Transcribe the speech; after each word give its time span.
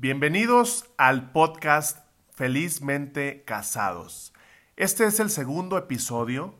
Bienvenidos 0.00 0.86
al 0.96 1.30
podcast 1.30 1.98
Felizmente 2.30 3.44
Casados. 3.44 4.32
Este 4.76 5.04
es 5.04 5.20
el 5.20 5.28
segundo 5.28 5.76
episodio. 5.76 6.54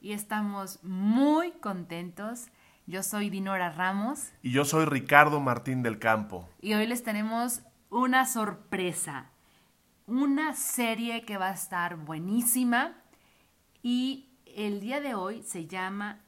Y 0.00 0.12
estamos 0.12 0.78
muy 0.84 1.50
contentos. 1.50 2.46
Yo 2.86 3.02
soy 3.02 3.28
Dinora 3.28 3.72
Ramos. 3.72 4.28
Y 4.40 4.52
yo 4.52 4.64
soy 4.64 4.84
Ricardo 4.84 5.40
Martín 5.40 5.82
del 5.82 5.98
Campo. 5.98 6.48
Y 6.60 6.74
hoy 6.74 6.86
les 6.86 7.02
tenemos 7.02 7.62
una 7.90 8.24
sorpresa. 8.24 9.32
Una 10.06 10.54
serie 10.54 11.24
que 11.24 11.38
va 11.38 11.48
a 11.48 11.54
estar 11.54 11.96
buenísima. 11.96 12.94
Y 13.82 14.28
el 14.54 14.78
día 14.78 15.00
de 15.00 15.16
hoy 15.16 15.42
se 15.42 15.66
llama 15.66 16.20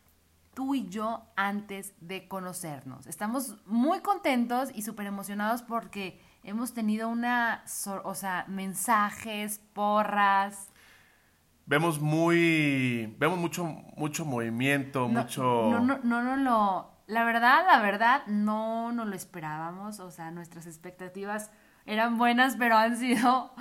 Tú 0.54 0.74
y 0.74 0.88
yo 0.88 1.22
antes 1.36 1.94
de 2.00 2.26
conocernos. 2.26 3.06
Estamos 3.06 3.64
muy 3.64 4.00
contentos 4.00 4.70
y 4.74 4.82
súper 4.82 5.06
emocionados 5.06 5.62
porque 5.62 6.20
hemos 6.42 6.74
tenido 6.74 7.08
una, 7.08 7.64
o 8.04 8.14
sea, 8.14 8.44
mensajes, 8.48 9.60
porras. 9.72 10.70
Vemos 11.66 12.00
muy, 12.00 13.14
vemos 13.18 13.38
mucho, 13.38 13.64
mucho 13.96 14.24
movimiento, 14.24 15.08
mucho... 15.08 15.42
No, 15.70 15.80
no, 15.80 15.98
no, 16.02 16.22
no 16.22 16.36
lo, 16.36 16.90
la 17.06 17.24
verdad, 17.24 17.64
la 17.66 17.80
verdad, 17.80 18.26
no 18.26 18.92
nos 18.92 19.06
lo 19.06 19.14
esperábamos, 19.14 20.00
o 20.00 20.10
sea, 20.10 20.30
nuestras 20.30 20.66
expectativas 20.66 21.50
eran 21.84 22.18
buenas, 22.18 22.56
pero 22.56 22.76
han 22.76 22.96
sido, 22.96 23.52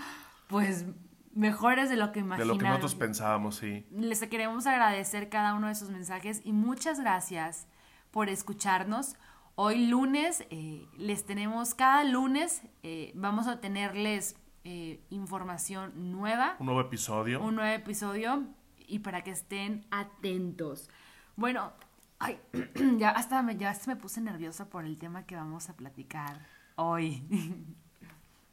pues, 0.47 0.85
mejores 1.33 1.89
de 1.89 1.95
lo 1.95 2.11
que 2.11 2.19
imaginábamos. 2.19 2.47
De 2.47 2.53
lo 2.53 2.57
que 2.59 2.67
nosotros 2.67 2.95
pensábamos, 2.95 3.55
sí. 3.55 3.85
Les 3.91 4.19
queremos 4.27 4.67
agradecer 4.67 5.29
cada 5.29 5.53
uno 5.53 5.67
de 5.67 5.73
esos 5.73 5.89
mensajes 5.89 6.41
y 6.43 6.51
muchas 6.51 6.99
gracias 6.99 7.67
por 8.11 8.29
escucharnos. 8.29 9.15
Hoy 9.59 9.87
lunes 9.87 10.45
eh, 10.51 10.87
les 10.97 11.25
tenemos, 11.25 11.73
cada 11.73 12.03
lunes 12.03 12.61
eh, 12.83 13.11
vamos 13.15 13.47
a 13.47 13.59
tenerles 13.59 14.35
eh, 14.63 14.99
información 15.09 16.11
nueva. 16.11 16.57
Un 16.59 16.67
nuevo 16.67 16.81
episodio. 16.81 17.41
Un 17.41 17.55
nuevo 17.55 17.73
episodio 17.73 18.43
y 18.77 18.99
para 18.99 19.23
que 19.23 19.31
estén 19.31 19.87
atentos. 19.89 20.91
Bueno, 21.35 21.73
ay, 22.19 22.39
ya 22.99 23.09
hasta 23.09 23.41
me, 23.41 23.57
ya 23.57 23.75
me 23.87 23.95
puse 23.95 24.21
nerviosa 24.21 24.69
por 24.69 24.85
el 24.85 24.99
tema 24.99 25.25
que 25.25 25.35
vamos 25.35 25.69
a 25.69 25.75
platicar 25.75 26.45
hoy. 26.75 27.27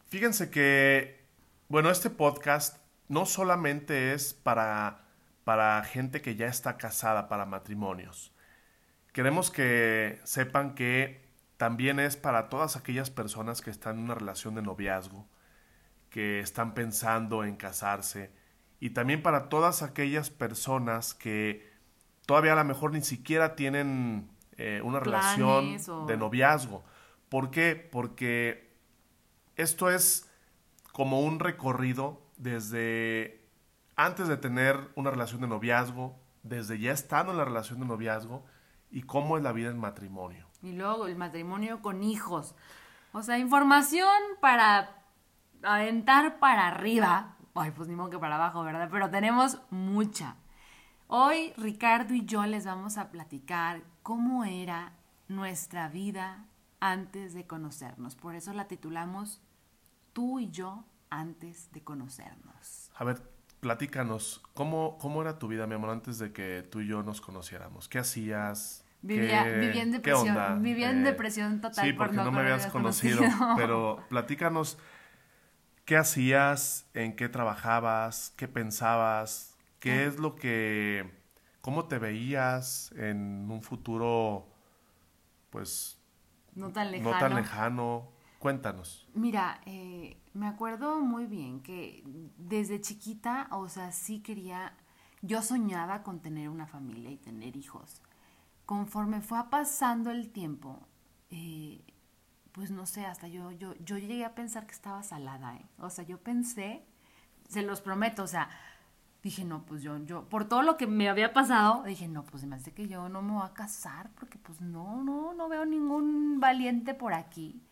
Fíjense 0.08 0.48
que, 0.48 1.22
bueno, 1.68 1.90
este 1.90 2.08
podcast 2.08 2.78
no 3.08 3.26
solamente 3.26 4.14
es 4.14 4.32
para, 4.32 5.04
para 5.44 5.84
gente 5.84 6.22
que 6.22 6.34
ya 6.34 6.46
está 6.46 6.78
casada, 6.78 7.28
para 7.28 7.44
matrimonios. 7.44 8.33
Queremos 9.14 9.52
que 9.52 10.20
sepan 10.24 10.74
que 10.74 11.24
también 11.56 12.00
es 12.00 12.16
para 12.16 12.48
todas 12.48 12.74
aquellas 12.74 13.10
personas 13.10 13.60
que 13.60 13.70
están 13.70 13.98
en 13.98 14.04
una 14.06 14.16
relación 14.16 14.56
de 14.56 14.62
noviazgo, 14.62 15.28
que 16.10 16.40
están 16.40 16.74
pensando 16.74 17.44
en 17.44 17.54
casarse, 17.54 18.32
y 18.80 18.90
también 18.90 19.22
para 19.22 19.48
todas 19.48 19.82
aquellas 19.82 20.30
personas 20.30 21.14
que 21.14 21.64
todavía 22.26 22.54
a 22.54 22.56
lo 22.56 22.64
mejor 22.64 22.90
ni 22.90 23.02
siquiera 23.02 23.54
tienen 23.54 24.28
eh, 24.56 24.80
una 24.82 24.98
relación 24.98 25.76
de 26.08 26.16
noviazgo. 26.16 26.84
¿Por 27.28 27.52
qué? 27.52 27.76
Porque 27.76 28.74
esto 29.54 29.90
es 29.90 30.28
como 30.90 31.20
un 31.20 31.38
recorrido 31.38 32.20
desde 32.36 33.46
antes 33.94 34.26
de 34.26 34.38
tener 34.38 34.76
una 34.96 35.12
relación 35.12 35.40
de 35.40 35.46
noviazgo, 35.46 36.18
desde 36.42 36.80
ya 36.80 36.90
estando 36.90 37.30
en 37.30 37.38
la 37.38 37.44
relación 37.44 37.78
de 37.78 37.86
noviazgo, 37.86 38.44
y 38.94 39.02
cómo 39.02 39.36
es 39.36 39.42
la 39.42 39.52
vida 39.52 39.70
en 39.70 39.78
matrimonio. 39.78 40.46
Y 40.62 40.70
luego 40.70 41.08
el 41.08 41.16
matrimonio 41.16 41.82
con 41.82 42.04
hijos. 42.04 42.54
O 43.12 43.22
sea, 43.22 43.38
información 43.38 44.08
para 44.40 45.02
aventar 45.64 46.38
para 46.38 46.68
arriba. 46.68 47.36
Ay, 47.56 47.72
pues 47.72 47.88
ni 47.88 47.96
modo 47.96 48.10
que 48.10 48.18
para 48.20 48.36
abajo, 48.36 48.62
¿verdad? 48.62 48.88
Pero 48.92 49.10
tenemos 49.10 49.60
mucha. 49.70 50.36
Hoy 51.08 51.52
Ricardo 51.56 52.14
y 52.14 52.24
yo 52.24 52.46
les 52.46 52.66
vamos 52.66 52.96
a 52.96 53.10
platicar 53.10 53.82
cómo 54.04 54.44
era 54.44 54.92
nuestra 55.26 55.88
vida 55.88 56.46
antes 56.78 57.34
de 57.34 57.48
conocernos. 57.48 58.14
Por 58.14 58.36
eso 58.36 58.52
la 58.52 58.68
titulamos 58.68 59.42
Tú 60.12 60.38
y 60.38 60.50
yo 60.52 60.84
antes 61.10 61.72
de 61.72 61.82
conocernos. 61.82 62.92
A 62.94 63.02
ver, 63.02 63.20
platícanos, 63.58 64.40
¿cómo, 64.54 64.98
cómo 64.98 65.20
era 65.20 65.40
tu 65.40 65.48
vida, 65.48 65.66
mi 65.66 65.74
amor, 65.74 65.90
antes 65.90 66.20
de 66.20 66.32
que 66.32 66.62
tú 66.62 66.78
y 66.78 66.86
yo 66.86 67.02
nos 67.02 67.20
conociéramos? 67.20 67.88
¿Qué 67.88 67.98
hacías? 67.98 68.83
Vivía, 69.04 69.46
en 69.82 69.92
depresión, 69.92 70.62
vivía 70.62 70.88
en 70.88 71.00
eh, 71.00 71.10
depresión 71.10 71.60
total. 71.60 71.84
Sí, 71.84 71.92
porque 71.92 72.16
no, 72.16 72.32
me 72.32 72.40
habías 72.40 72.68
conocido, 72.68 73.22
pero 73.56 74.02
platícanos 74.08 74.78
qué 75.84 75.98
hacías, 75.98 76.88
en 76.94 77.14
qué 77.14 77.28
trabajabas, 77.28 78.32
qué 78.38 78.48
pensabas, 78.48 79.58
qué 79.78 80.06
es 80.06 80.18
lo 80.18 80.36
que, 80.36 81.12
cómo 81.60 81.84
te 81.84 81.98
veías 81.98 82.92
en 82.96 83.50
un 83.50 83.60
futuro, 83.60 84.48
pues, 85.50 86.00
no 86.54 86.72
tan 86.72 86.90
lejano. 86.90 87.12
No 87.12 87.18
tan 87.18 87.34
lejano. 87.34 88.08
Cuéntanos. 88.38 89.06
Mira, 89.12 89.60
eh, 89.66 90.16
me 90.32 90.46
acuerdo 90.46 91.00
muy 91.00 91.26
bien 91.26 91.60
que 91.60 92.02
desde 92.38 92.80
chiquita, 92.80 93.48
o 93.50 93.68
sea, 93.68 93.92
sí 93.92 94.20
quería, 94.20 94.74
yo 95.20 95.42
soñaba 95.42 96.02
con 96.02 96.20
tener 96.20 96.48
una 96.48 96.66
familia 96.66 97.10
y 97.10 97.18
tener 97.18 97.54
hijos 97.54 98.00
conforme 98.66 99.20
fue 99.20 99.38
pasando 99.50 100.10
el 100.10 100.30
tiempo, 100.30 100.86
eh, 101.30 101.84
pues 102.52 102.70
no 102.70 102.86
sé, 102.86 103.04
hasta 103.04 103.28
yo, 103.28 103.50
yo, 103.52 103.74
yo 103.76 103.98
llegué 103.98 104.24
a 104.24 104.34
pensar 104.34 104.66
que 104.66 104.72
estaba 104.74 105.02
salada, 105.02 105.56
¿eh? 105.56 105.66
O 105.78 105.90
sea, 105.90 106.04
yo 106.04 106.18
pensé, 106.18 106.84
se 107.48 107.62
los 107.62 107.80
prometo, 107.80 108.22
o 108.22 108.26
sea, 108.26 108.48
dije, 109.22 109.44
no, 109.44 109.64
pues 109.64 109.82
yo, 109.82 109.98
yo, 110.04 110.28
por 110.28 110.46
todo 110.46 110.62
lo 110.62 110.76
que 110.76 110.86
me 110.86 111.08
había 111.08 111.32
pasado, 111.32 111.82
dije, 111.84 112.08
no, 112.08 112.24
pues 112.24 112.44
me 112.44 112.56
hace 112.56 112.72
que 112.72 112.86
yo 112.86 113.08
no 113.08 113.22
me 113.22 113.32
voy 113.32 113.42
a 113.44 113.54
casar, 113.54 114.10
porque 114.18 114.38
pues 114.38 114.60
no, 114.60 115.02
no, 115.02 115.34
no 115.34 115.48
veo 115.48 115.64
ningún 115.64 116.40
valiente 116.40 116.94
por 116.94 117.12
aquí. 117.12 117.62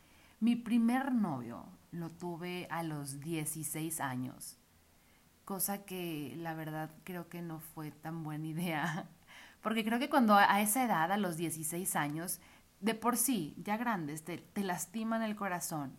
Mi 0.41 0.57
primer 0.57 1.13
novio 1.13 1.67
lo 1.93 2.11
tuve 2.11 2.67
a 2.71 2.83
los 2.83 3.21
16 3.21 4.01
años, 4.01 4.59
cosa 5.45 5.85
que 5.85 6.35
la 6.39 6.55
verdad 6.55 6.91
creo 7.05 7.29
que 7.29 7.43
no 7.43 7.61
fue 7.61 7.93
tan 7.93 8.25
buena 8.25 8.47
idea 8.49 9.09
porque 9.63 9.85
creo 9.85 9.99
que 9.99 10.11
cuando 10.11 10.35
a 10.35 10.61
esa 10.61 10.85
edad, 10.85 11.11
a 11.11 11.17
los 11.17 11.37
16 11.37 11.97
años, 11.97 12.41
de 12.81 12.95
por 12.95 13.17
sí, 13.17 13.55
ya 13.57 13.77
grandes, 13.77 14.25
te, 14.25 14.39
te 14.39 14.63
lastiman 14.63 15.23
el 15.23 15.37
corazón. 15.37 15.97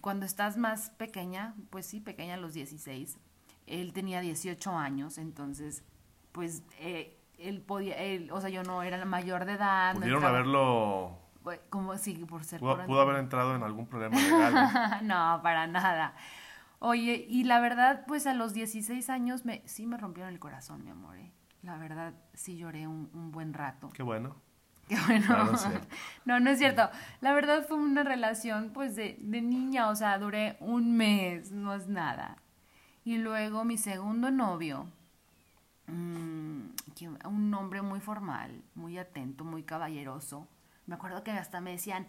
Cuando 0.00 0.26
estás 0.26 0.56
más 0.56 0.90
pequeña, 0.90 1.54
pues 1.70 1.86
sí, 1.86 2.00
pequeña 2.00 2.34
a 2.34 2.38
los 2.38 2.54
16, 2.54 3.18
él 3.66 3.92
tenía 3.92 4.20
18 4.20 4.76
años, 4.76 5.18
entonces, 5.18 5.84
pues 6.32 6.62
eh, 6.80 7.18
él 7.38 7.60
podía, 7.60 7.96
él, 7.96 8.30
o 8.32 8.40
sea, 8.40 8.50
yo 8.50 8.62
no 8.62 8.82
era 8.82 8.96
la 8.96 9.04
mayor 9.04 9.44
de 9.44 9.52
edad. 9.52 9.94
Pudieron 9.94 10.24
haberlo... 10.24 11.18
Como 11.70 11.96
sí, 11.96 12.26
por 12.28 12.44
ser... 12.44 12.60
Pudo, 12.60 12.84
pudo 12.84 13.00
haber 13.00 13.16
entrado 13.16 13.56
en 13.56 13.62
algún 13.62 13.86
problema 13.86 14.16
legal. 14.16 15.00
no, 15.06 15.40
para 15.42 15.66
nada. 15.66 16.14
Oye, 16.78 17.26
y 17.28 17.44
la 17.44 17.60
verdad, 17.60 18.04
pues 18.06 18.26
a 18.26 18.34
los 18.34 18.52
16 18.52 19.08
años 19.08 19.44
me, 19.44 19.62
sí 19.66 19.86
me 19.86 19.96
rompieron 19.96 20.32
el 20.32 20.38
corazón, 20.38 20.84
mi 20.84 20.90
amor. 20.90 21.16
¿eh? 21.16 21.32
La 21.62 21.76
verdad, 21.76 22.14
sí 22.34 22.56
lloré 22.56 22.86
un, 22.86 23.32
buen 23.32 23.52
rato. 23.52 23.90
Qué 23.90 24.02
bueno. 24.02 24.36
Qué 24.88 24.96
bueno. 25.06 25.52
no, 26.24 26.40
no 26.40 26.50
es 26.50 26.58
cierto. 26.58 26.88
La 27.20 27.32
verdad 27.32 27.66
fue 27.66 27.76
una 27.76 28.04
relación 28.04 28.70
pues 28.72 28.96
de, 28.96 29.18
de 29.20 29.42
niña, 29.42 29.90
o 29.90 29.94
sea, 29.94 30.18
duré 30.18 30.56
un 30.60 30.96
mes, 30.96 31.52
no 31.52 31.74
es 31.74 31.88
nada. 31.88 32.38
Y 33.04 33.18
luego 33.18 33.64
mi 33.64 33.78
segundo 33.78 34.30
novio, 34.30 34.86
mm, 35.86 36.60
un 37.24 37.54
hombre 37.54 37.82
muy 37.82 38.00
formal, 38.00 38.62
muy 38.74 38.98
atento, 38.98 39.44
muy 39.44 39.62
caballeroso. 39.62 40.48
Me 40.86 40.94
acuerdo 40.94 41.22
que 41.22 41.30
hasta 41.30 41.60
me 41.60 41.72
decían, 41.72 42.06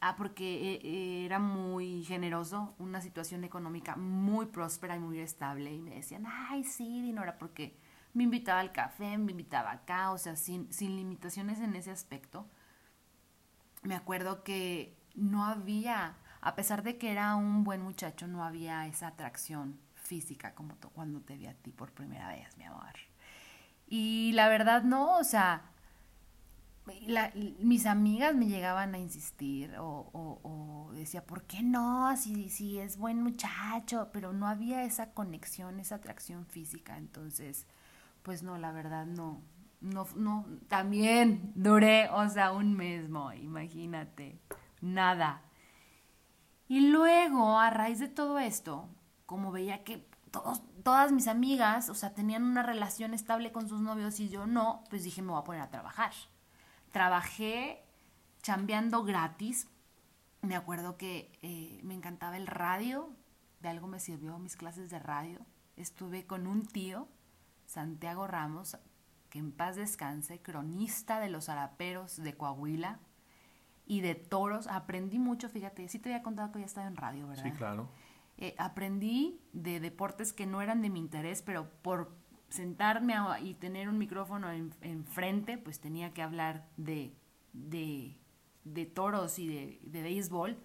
ah, 0.00 0.16
porque 0.16 0.80
eh, 0.82 1.24
era 1.24 1.38
muy 1.38 2.02
generoso, 2.04 2.74
una 2.78 3.00
situación 3.00 3.44
económica 3.44 3.96
muy 3.96 4.46
próspera 4.46 4.96
y 4.96 5.00
muy 5.00 5.20
estable. 5.20 5.72
Y 5.72 5.80
me 5.80 5.94
decían, 5.94 6.24
ay, 6.26 6.64
sí, 6.64 7.00
Dinora, 7.02 7.38
porque 7.38 7.76
me 8.14 8.24
invitaba 8.24 8.60
al 8.60 8.72
café, 8.72 9.16
me 9.18 9.32
invitaba 9.32 9.72
acá, 9.72 10.10
o 10.10 10.18
sea, 10.18 10.36
sin, 10.36 10.72
sin 10.72 10.96
limitaciones 10.96 11.60
en 11.60 11.74
ese 11.76 11.90
aspecto. 11.90 12.46
Me 13.82 13.94
acuerdo 13.94 14.44
que 14.44 14.96
no 15.14 15.44
había, 15.44 16.16
a 16.40 16.54
pesar 16.54 16.82
de 16.82 16.98
que 16.98 17.10
era 17.10 17.34
un 17.36 17.64
buen 17.64 17.82
muchacho, 17.82 18.26
no 18.26 18.44
había 18.44 18.86
esa 18.86 19.08
atracción 19.08 19.78
física 19.94 20.54
como 20.54 20.76
cuando 20.94 21.20
te 21.20 21.36
vi 21.36 21.46
a 21.46 21.54
ti 21.54 21.72
por 21.72 21.92
primera 21.92 22.28
vez, 22.28 22.56
mi 22.58 22.64
amor. 22.64 22.94
Y 23.88 24.32
la 24.32 24.48
verdad 24.48 24.82
no, 24.82 25.18
o 25.18 25.24
sea, 25.24 25.62
mis 27.60 27.86
amigas 27.86 28.34
me 28.34 28.46
llegaban 28.46 28.94
a 28.94 28.98
insistir 28.98 29.74
o, 29.78 30.10
o, 30.12 30.90
decía, 30.92 31.24
¿por 31.24 31.44
qué 31.44 31.62
no? 31.62 32.14
Si, 32.16 32.48
si 32.48 32.78
es 32.78 32.96
buen 32.98 33.22
muchacho, 33.22 34.10
pero 34.12 34.32
no 34.32 34.46
había 34.46 34.84
esa 34.84 35.12
conexión, 35.12 35.80
esa 35.80 35.96
atracción 35.96 36.46
física. 36.46 36.96
Entonces, 36.98 37.66
pues 38.22 38.42
no, 38.42 38.58
la 38.58 38.72
verdad 38.72 39.06
no. 39.06 39.42
No, 39.80 40.06
no, 40.14 40.46
también 40.68 41.52
duré, 41.56 42.08
o 42.10 42.28
sea, 42.28 42.52
un 42.52 42.74
mes, 42.74 43.08
imagínate, 43.40 44.40
nada. 44.80 45.42
Y 46.68 46.88
luego, 46.88 47.58
a 47.58 47.68
raíz 47.70 47.98
de 47.98 48.06
todo 48.06 48.38
esto, 48.38 48.88
como 49.26 49.50
veía 49.50 49.82
que 49.82 50.08
todas 50.82 51.12
mis 51.12 51.28
amigas, 51.28 51.88
o 51.88 51.94
sea, 51.94 52.14
tenían 52.14 52.44
una 52.44 52.62
relación 52.62 53.12
estable 53.12 53.52
con 53.52 53.68
sus 53.68 53.80
novios 53.80 54.20
y 54.20 54.28
yo 54.28 54.46
no, 54.46 54.84
pues 54.88 55.04
dije, 55.04 55.20
me 55.20 55.32
voy 55.32 55.40
a 55.40 55.44
poner 55.44 55.62
a 55.62 55.70
trabajar. 55.70 56.12
Trabajé 56.90 57.82
chambeando 58.42 59.04
gratis. 59.04 59.68
Me 60.42 60.56
acuerdo 60.56 60.96
que 60.96 61.38
eh, 61.42 61.80
me 61.82 61.94
encantaba 61.94 62.36
el 62.36 62.46
radio, 62.46 63.10
de 63.60 63.68
algo 63.68 63.86
me 63.86 64.00
sirvió 64.00 64.38
mis 64.38 64.56
clases 64.56 64.90
de 64.90 64.98
radio. 64.98 65.38
Estuve 65.76 66.26
con 66.26 66.46
un 66.46 66.66
tío, 66.66 67.08
Santiago 67.72 68.26
Ramos, 68.26 68.76
que 69.30 69.38
en 69.38 69.50
paz 69.50 69.76
descanse, 69.76 70.42
cronista 70.42 71.20
de 71.20 71.30
los 71.30 71.48
araperos 71.48 72.22
de 72.22 72.34
Coahuila 72.34 73.00
y 73.86 74.02
de 74.02 74.14
toros. 74.14 74.66
Aprendí 74.66 75.18
mucho, 75.18 75.48
fíjate, 75.48 75.88
sí 75.88 75.98
te 75.98 76.10
había 76.10 76.22
contado 76.22 76.52
que 76.52 76.60
ya 76.60 76.66
estaba 76.66 76.86
en 76.86 76.96
radio, 76.96 77.28
¿verdad? 77.28 77.44
Sí, 77.44 77.50
claro. 77.52 77.88
Eh, 78.36 78.54
aprendí 78.58 79.40
de 79.54 79.80
deportes 79.80 80.34
que 80.34 80.46
no 80.46 80.60
eran 80.60 80.82
de 80.82 80.90
mi 80.90 81.00
interés, 81.00 81.40
pero 81.40 81.70
por 81.80 82.14
sentarme 82.50 83.14
y 83.40 83.54
tener 83.54 83.88
un 83.88 83.96
micrófono 83.96 84.50
enfrente, 84.82 85.56
pues 85.56 85.80
tenía 85.80 86.12
que 86.12 86.20
hablar 86.20 86.68
de, 86.76 87.16
de, 87.54 88.18
de 88.64 88.84
toros 88.84 89.38
y 89.38 89.46
de, 89.46 89.80
de 89.82 90.02
béisbol. 90.02 90.58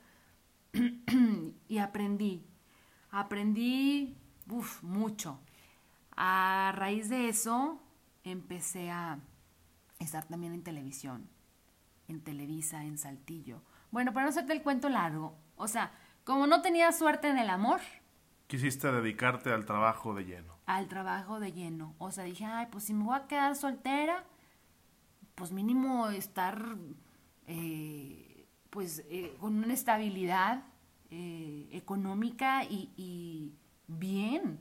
y 1.69 1.77
aprendí, 1.77 2.45
aprendí 3.11 4.17
uf, 4.49 4.83
mucho. 4.83 5.39
A 6.17 6.73
raíz 6.75 7.09
de 7.09 7.29
eso 7.29 7.79
empecé 8.23 8.89
a 8.89 9.19
estar 9.99 10.25
también 10.25 10.53
en 10.53 10.63
televisión, 10.63 11.29
en 12.07 12.21
Televisa, 12.21 12.83
en 12.83 12.97
Saltillo. 12.97 13.61
Bueno, 13.91 14.13
para 14.13 14.25
no 14.25 14.29
hacerte 14.31 14.53
el 14.53 14.63
cuento 14.63 14.89
largo, 14.89 15.37
o 15.55 15.67
sea, 15.67 15.91
como 16.23 16.47
no 16.47 16.61
tenía 16.61 16.91
suerte 16.91 17.29
en 17.29 17.37
el 17.37 17.49
amor. 17.49 17.79
Quisiste 18.47 18.91
dedicarte 18.91 19.53
al 19.53 19.65
trabajo 19.65 20.13
de 20.13 20.25
lleno. 20.25 20.57
Al 20.65 20.87
trabajo 20.87 21.39
de 21.39 21.53
lleno. 21.53 21.95
O 21.99 22.11
sea, 22.11 22.23
dije, 22.23 22.45
ay, 22.45 22.67
pues 22.71 22.85
si 22.85 22.93
me 22.93 23.03
voy 23.03 23.15
a 23.15 23.27
quedar 23.27 23.55
soltera, 23.55 24.25
pues 25.35 25.51
mínimo 25.51 26.09
estar, 26.09 26.75
eh, 27.45 28.47
pues, 28.69 29.05
eh, 29.09 29.37
con 29.39 29.63
una 29.63 29.73
estabilidad 29.73 30.63
eh, 31.11 31.69
económica 31.71 32.63
y, 32.63 32.91
y, 32.97 33.53
bien. 33.87 34.59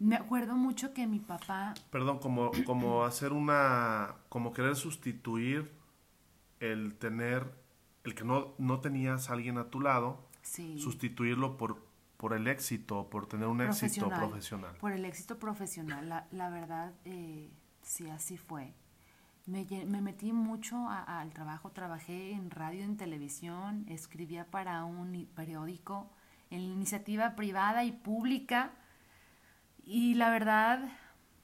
Me 0.00 0.16
acuerdo 0.16 0.54
mucho 0.54 0.94
que 0.94 1.06
mi 1.06 1.18
papá... 1.18 1.74
Perdón, 1.90 2.18
como, 2.18 2.50
como 2.64 3.04
hacer 3.04 3.32
una... 3.32 4.14
como 4.28 4.52
querer 4.52 4.76
sustituir 4.76 5.70
el 6.60 6.94
tener... 6.94 7.52
el 8.04 8.14
que 8.14 8.24
no, 8.24 8.54
no 8.58 8.80
tenías 8.80 9.28
a 9.28 9.32
alguien 9.32 9.58
a 9.58 9.70
tu 9.70 9.80
lado 9.80 10.26
sustituirlo 10.42 11.56
por, 11.56 11.84
por 12.16 12.32
el 12.32 12.46
éxito, 12.46 13.10
por 13.10 13.26
tener 13.26 13.48
un 13.48 13.60
éxito 13.60 14.08
profesional. 14.08 14.76
Por 14.80 14.92
el 14.92 15.04
éxito 15.04 15.38
profesional, 15.38 16.08
la, 16.08 16.26
la 16.30 16.48
verdad, 16.48 16.94
eh, 17.04 17.50
sí, 17.82 18.08
así 18.08 18.38
fue. 18.38 18.72
Me, 19.46 19.66
me 19.86 20.00
metí 20.00 20.32
mucho 20.32 20.88
al 20.88 21.32
trabajo, 21.32 21.70
trabajé 21.70 22.32
en 22.32 22.50
radio, 22.50 22.84
en 22.84 22.96
televisión, 22.96 23.84
escribía 23.88 24.46
para 24.46 24.84
un 24.84 25.28
periódico, 25.34 26.10
en 26.50 26.60
iniciativa 26.60 27.34
privada 27.34 27.84
y 27.84 27.92
pública, 27.92 28.72
y 29.88 30.14
la 30.14 30.28
verdad, 30.28 30.86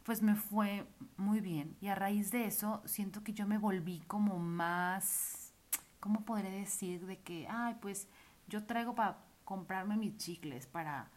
pues 0.02 0.20
me 0.20 0.34
fue 0.34 0.86
muy 1.16 1.40
bien. 1.40 1.78
Y 1.80 1.88
a 1.88 1.94
raíz 1.94 2.30
de 2.30 2.44
eso, 2.44 2.82
siento 2.84 3.24
que 3.24 3.32
yo 3.32 3.46
me 3.46 3.56
volví 3.56 4.00
como 4.06 4.38
más, 4.38 5.54
¿cómo 5.98 6.26
podré 6.26 6.50
decir? 6.50 7.06
De 7.06 7.18
que, 7.20 7.48
ay, 7.48 7.76
pues 7.80 8.06
yo 8.46 8.66
traigo 8.66 8.94
para 8.94 9.16
comprarme 9.46 9.96
mis 9.96 10.18
chicles, 10.18 10.66
para, 10.66 11.08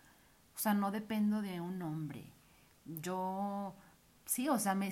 o 0.56 0.58
sea, 0.58 0.74
no 0.74 0.90
dependo 0.90 1.42
de 1.42 1.60
un 1.60 1.82
hombre. 1.82 2.32
Yo, 2.86 3.76
sí, 4.24 4.48
o 4.48 4.58
sea, 4.58 4.74
me, 4.74 4.90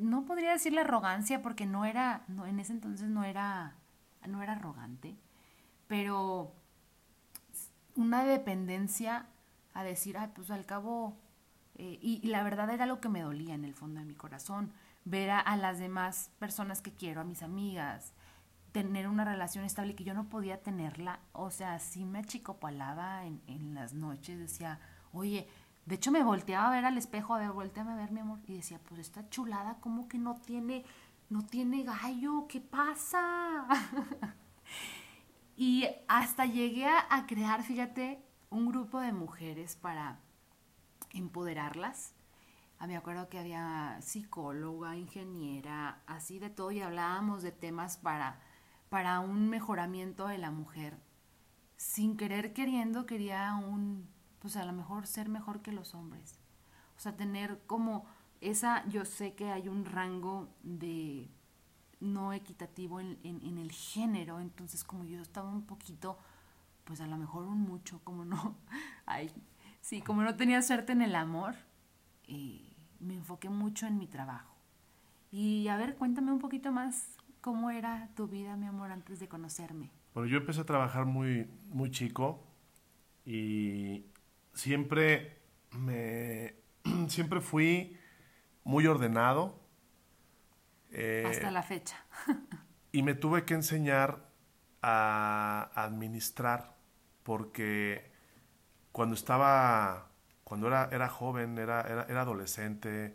no 0.00 0.24
podría 0.24 0.50
decir 0.50 0.72
la 0.72 0.80
arrogancia 0.80 1.42
porque 1.42 1.64
no 1.64 1.84
era, 1.84 2.24
no, 2.26 2.44
en 2.44 2.58
ese 2.58 2.72
entonces 2.72 3.08
no 3.08 3.22
era, 3.22 3.76
no 4.26 4.42
era 4.42 4.54
arrogante, 4.54 5.16
pero 5.86 6.52
una 7.94 8.24
dependencia 8.24 9.26
a 9.74 9.84
decir, 9.84 10.18
ay, 10.18 10.30
pues 10.34 10.50
al 10.50 10.66
cabo, 10.66 11.16
eh, 11.78 11.98
y, 12.02 12.26
la 12.28 12.42
verdad 12.42 12.70
era 12.70 12.86
lo 12.86 13.00
que 13.00 13.08
me 13.08 13.22
dolía 13.22 13.54
en 13.54 13.64
el 13.64 13.74
fondo 13.74 14.00
de 14.00 14.06
mi 14.06 14.14
corazón, 14.14 14.72
ver 15.04 15.30
a 15.30 15.56
las 15.56 15.78
demás 15.78 16.30
personas 16.38 16.82
que 16.82 16.92
quiero, 16.92 17.20
a 17.22 17.24
mis 17.24 17.42
amigas, 17.42 18.12
tener 18.72 19.08
una 19.08 19.24
relación 19.24 19.64
estable 19.64 19.94
que 19.94 20.04
yo 20.04 20.14
no 20.14 20.28
podía 20.28 20.60
tenerla. 20.60 21.20
O 21.32 21.50
sea, 21.50 21.78
sí 21.78 22.04
me 22.04 22.18
achicopalaba 22.18 23.24
en, 23.24 23.40
en 23.46 23.74
las 23.74 23.94
noches, 23.94 24.38
decía, 24.38 24.80
oye, 25.12 25.48
de 25.88 25.94
hecho 25.94 26.10
me 26.10 26.22
volteaba 26.22 26.68
a 26.68 26.70
ver 26.70 26.84
al 26.84 26.98
espejo, 26.98 27.34
a 27.34 27.38
ver, 27.38 27.50
volteame 27.52 27.92
a 27.92 27.96
ver, 27.96 28.12
mi 28.12 28.20
amor, 28.20 28.40
y 28.46 28.54
decía, 28.54 28.78
pues 28.86 29.00
esta 29.00 29.28
chulada, 29.30 29.78
¿cómo 29.80 30.06
que 30.06 30.18
no 30.18 30.34
tiene, 30.34 30.84
no 31.30 31.46
tiene 31.46 31.82
gallo? 31.82 32.46
¿Qué 32.46 32.60
pasa? 32.60 33.66
y 35.56 35.86
hasta 36.06 36.44
llegué 36.44 36.86
a, 36.86 37.24
crear, 37.26 37.62
fíjate, 37.62 38.22
un 38.50 38.68
grupo 38.68 39.00
de 39.00 39.12
mujeres 39.12 39.76
para 39.76 40.20
empoderarlas. 41.12 42.14
Ah, 42.78 42.86
me 42.86 42.96
acuerdo 42.96 43.28
que 43.28 43.38
había 43.38 43.98
psicóloga, 44.00 44.96
ingeniera, 44.96 46.02
así 46.06 46.38
de 46.38 46.50
todo, 46.50 46.70
y 46.70 46.80
hablábamos 46.80 47.42
de 47.42 47.52
temas 47.52 47.96
para 47.96 48.40
para 48.88 49.20
un 49.20 49.48
mejoramiento 49.48 50.26
de 50.28 50.38
la 50.38 50.50
mujer. 50.50 50.98
Sin 51.76 52.16
querer 52.16 52.52
queriendo 52.52 53.06
quería 53.06 53.54
un, 53.54 54.08
pues 54.40 54.56
a 54.56 54.64
lo 54.64 54.72
mejor 54.72 55.06
ser 55.06 55.28
mejor 55.28 55.62
que 55.62 55.72
los 55.72 55.94
hombres. 55.94 56.38
O 56.96 57.00
sea, 57.00 57.16
tener 57.16 57.60
como 57.66 58.06
esa, 58.40 58.86
yo 58.88 59.04
sé 59.04 59.34
que 59.34 59.50
hay 59.50 59.68
un 59.68 59.84
rango 59.84 60.48
de 60.62 61.28
no 62.00 62.32
equitativo 62.32 63.00
en, 63.00 63.18
en, 63.22 63.58
el 63.58 63.72
género, 63.72 64.40
entonces 64.40 64.84
como 64.84 65.04
yo 65.04 65.20
estaba 65.20 65.50
un 65.50 65.66
poquito, 65.66 66.18
pues 66.84 67.00
a 67.00 67.08
lo 67.08 67.16
mejor 67.16 67.44
un 67.44 67.60
mucho, 67.60 68.00
como 68.04 68.24
no, 68.24 68.56
ay, 69.06 69.32
sí, 69.80 70.00
como 70.00 70.22
no 70.22 70.36
tenía 70.36 70.62
suerte 70.62 70.92
en 70.92 71.02
el 71.02 71.14
amor, 71.14 71.54
eh, 72.26 72.72
me 73.00 73.14
enfoqué 73.14 73.48
mucho 73.48 73.86
en 73.86 73.98
mi 73.98 74.06
trabajo. 74.06 74.54
Y 75.30 75.68
a 75.68 75.76
ver, 75.76 75.96
cuéntame 75.96 76.32
un 76.32 76.38
poquito 76.38 76.72
más 76.72 77.18
¿Cómo 77.40 77.70
era 77.70 78.08
tu 78.16 78.26
vida, 78.26 78.56
mi 78.56 78.66
amor, 78.66 78.90
antes 78.90 79.20
de 79.20 79.28
conocerme? 79.28 79.90
Bueno, 80.12 80.28
yo 80.28 80.38
empecé 80.38 80.60
a 80.60 80.64
trabajar 80.64 81.06
muy, 81.06 81.48
muy 81.68 81.90
chico 81.90 82.44
y 83.24 84.06
siempre 84.52 85.38
me 85.70 86.56
siempre 87.08 87.40
fui 87.40 87.96
muy 88.64 88.86
ordenado. 88.86 89.60
Eh, 90.90 91.24
Hasta 91.26 91.50
la 91.50 91.62
fecha. 91.62 91.96
y 92.92 93.02
me 93.02 93.14
tuve 93.14 93.44
que 93.44 93.54
enseñar 93.54 94.28
a 94.82 95.70
administrar 95.74 96.76
porque 97.22 98.10
cuando 98.98 99.14
estaba, 99.14 100.08
cuando 100.42 100.66
era, 100.66 100.88
era 100.90 101.08
joven, 101.08 101.56
era, 101.56 101.82
era, 101.82 102.20
adolescente, 102.20 103.14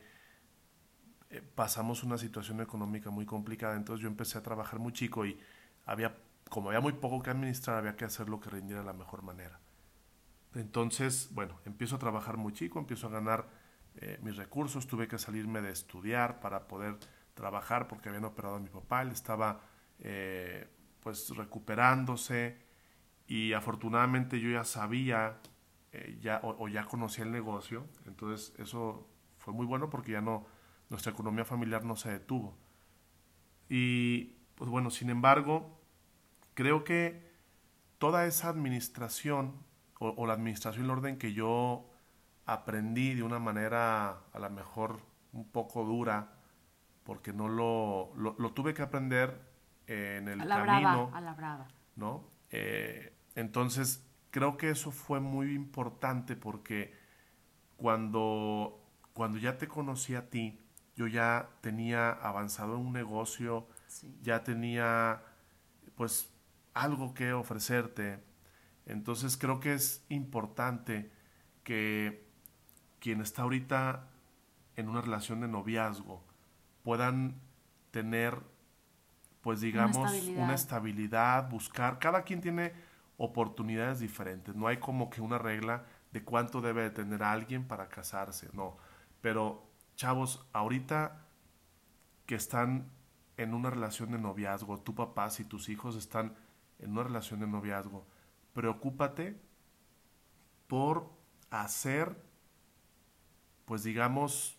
eh, 1.29 1.41
pasamos 1.55 2.03
una 2.03 2.17
situación 2.17 2.61
económica 2.61 3.09
muy 3.09 3.25
complicada, 3.25 3.75
entonces 3.75 4.01
yo 4.01 4.07
empecé 4.07 4.37
a 4.37 4.43
trabajar 4.43 4.79
muy 4.79 4.93
chico 4.93 5.25
y 5.25 5.37
había, 5.85 6.15
como 6.49 6.69
había 6.69 6.79
muy 6.79 6.93
poco 6.93 7.21
que 7.21 7.31
administrar, 7.31 7.79
había 7.79 7.97
que 7.97 8.05
hacer 8.05 8.29
lo 8.29 8.39
que 8.39 8.49
rindiera 8.49 8.79
de 8.79 8.85
la 8.85 8.93
mejor 8.93 9.23
manera. 9.23 9.59
Entonces, 10.55 11.27
bueno, 11.33 11.59
empiezo 11.65 11.97
a 11.97 11.99
trabajar 11.99 12.37
muy 12.37 12.53
chico, 12.53 12.79
empiezo 12.79 13.07
a 13.07 13.09
ganar 13.09 13.49
eh, 13.95 14.19
mis 14.21 14.37
recursos, 14.37 14.87
tuve 14.87 15.09
que 15.09 15.19
salirme 15.19 15.61
de 15.61 15.71
estudiar 15.71 16.39
para 16.39 16.65
poder 16.69 16.97
trabajar 17.33 17.89
porque 17.89 18.07
habían 18.07 18.23
operado 18.23 18.55
a 18.55 18.59
mi 18.61 18.69
papá, 18.69 19.01
él 19.01 19.11
estaba 19.11 19.59
eh, 19.99 20.65
pues 21.01 21.27
recuperándose 21.35 22.57
y 23.27 23.51
afortunadamente 23.51 24.39
yo 24.39 24.49
ya 24.49 24.63
sabía 24.63 25.41
ya, 26.21 26.39
o 26.43 26.67
ya 26.67 26.85
conocía 26.85 27.23
el 27.23 27.31
negocio, 27.31 27.85
entonces 28.05 28.53
eso 28.57 29.07
fue 29.37 29.53
muy 29.53 29.65
bueno 29.65 29.89
porque 29.89 30.13
ya 30.13 30.21
no, 30.21 30.45
nuestra 30.89 31.11
economía 31.11 31.45
familiar 31.45 31.83
no 31.83 31.95
se 31.95 32.11
detuvo. 32.11 32.55
Y 33.69 34.35
pues 34.55 34.69
bueno, 34.69 34.89
sin 34.89 35.09
embargo, 35.09 35.79
creo 36.53 36.83
que 36.83 37.31
toda 37.97 38.25
esa 38.25 38.49
administración 38.49 39.53
o, 39.99 40.27
la 40.27 40.33
administración 40.33 40.83
y 40.83 40.85
el 40.85 40.91
orden 40.91 41.17
que 41.17 41.33
yo 41.33 41.89
aprendí 42.45 43.13
de 43.13 43.23
una 43.23 43.39
manera 43.39 44.19
a 44.33 44.39
lo 44.39 44.49
mejor 44.49 44.99
un 45.31 45.49
poco 45.49 45.85
dura, 45.85 46.33
porque 47.03 47.31
no 47.31 47.47
lo, 47.47 48.13
lo, 48.15 48.51
tuve 48.51 48.73
que 48.73 48.81
aprender 48.81 49.41
en 49.87 50.27
el 50.27 50.41
a 50.41 50.45
la 50.45 50.65
camino. 50.65 51.11
a 51.13 51.21
la 51.21 51.33
brava. 51.33 51.67
¿no? 51.95 52.25
Eh, 52.51 53.15
entonces, 53.35 54.05
creo 54.33 54.57
que 54.57 54.71
eso 54.71 54.89
fue 54.89 55.19
muy 55.19 55.53
importante 55.53 56.35
porque 56.35 56.91
cuando, 57.77 58.83
cuando 59.13 59.37
ya 59.37 59.59
te 59.59 59.67
conocí 59.67 60.15
a 60.15 60.31
ti, 60.31 60.59
yo 60.95 61.05
ya 61.05 61.49
tenía 61.61 62.09
avanzado 62.09 62.73
en 62.73 62.87
un 62.87 62.93
negocio, 62.93 63.67
ya 64.23 64.43
tenía 64.43 65.21
pues 65.93 66.31
algo 66.73 67.13
que 67.13 67.31
ofrecerte 67.33 68.23
Entonces 68.87 69.37
creo 69.37 69.59
que 69.59 69.75
es 69.75 70.03
importante 70.09 71.11
que 71.63 72.27
quien 72.99 73.21
está 73.21 73.43
ahorita 73.43 74.07
en 74.75 74.89
una 74.89 75.01
relación 75.01 75.41
de 75.41 75.47
noviazgo 75.47 76.23
puedan 76.81 77.35
tener, 77.91 78.39
pues 79.41 79.61
digamos, 79.61 79.97
una 79.97 80.09
estabilidad. 80.09 80.43
una 80.43 80.53
estabilidad, 80.55 81.49
buscar, 81.51 81.99
cada 81.99 82.23
quien 82.23 82.41
tiene 82.41 82.73
oportunidades 83.17 83.99
diferentes, 83.99 84.55
no 84.55 84.67
hay 84.67 84.77
como 84.77 85.09
que 85.09 85.21
una 85.21 85.37
regla 85.37 85.85
de 86.11 86.23
cuánto 86.23 86.61
debe 86.61 86.83
de 86.83 86.91
tener 86.91 87.23
alguien 87.23 87.67
para 87.67 87.89
casarse, 87.89 88.49
no, 88.53 88.77
pero 89.21 89.63
chavos, 89.95 90.45
ahorita 90.53 91.25
que 92.25 92.35
están 92.35 92.89
en 93.37 93.53
una 93.53 93.69
relación 93.69 94.11
de 94.11 94.19
noviazgo, 94.19 94.79
tu 94.79 94.95
papá 94.95 95.29
y 95.37 95.43
tus 95.43 95.69
hijos 95.69 95.95
están 95.95 96.35
en 96.79 96.91
una 96.91 97.03
relación 97.03 97.39
de 97.39 97.47
noviazgo, 97.47 98.05
preocúpate 98.53 99.39
por 100.67 101.09
hacer, 101.49 102.15
pues 103.65 103.83
digamos, 103.83 104.57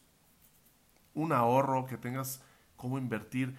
un 1.14 1.32
ahorro, 1.32 1.87
que 1.87 1.96
tengas 1.96 2.42
cómo 2.76 2.99
invertir, 2.99 3.56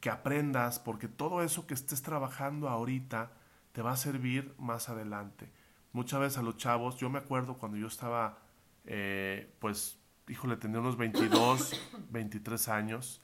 que 0.00 0.10
aprendas, 0.10 0.78
porque 0.78 1.08
todo 1.08 1.42
eso 1.42 1.66
que 1.66 1.74
estés 1.74 2.02
trabajando 2.02 2.68
ahorita 2.68 3.32
te 3.74 3.82
va 3.82 3.90
a 3.90 3.96
servir 3.96 4.54
más 4.56 4.88
adelante. 4.88 5.50
Muchas 5.92 6.20
veces 6.20 6.38
a 6.38 6.42
los 6.42 6.56
chavos, 6.56 6.96
yo 6.96 7.10
me 7.10 7.18
acuerdo 7.18 7.58
cuando 7.58 7.76
yo 7.76 7.88
estaba, 7.88 8.38
eh, 8.84 9.52
pues, 9.58 9.98
híjole, 10.28 10.56
tenía 10.56 10.78
unos 10.78 10.96
22, 10.96 11.82
23 12.08 12.68
años, 12.68 13.20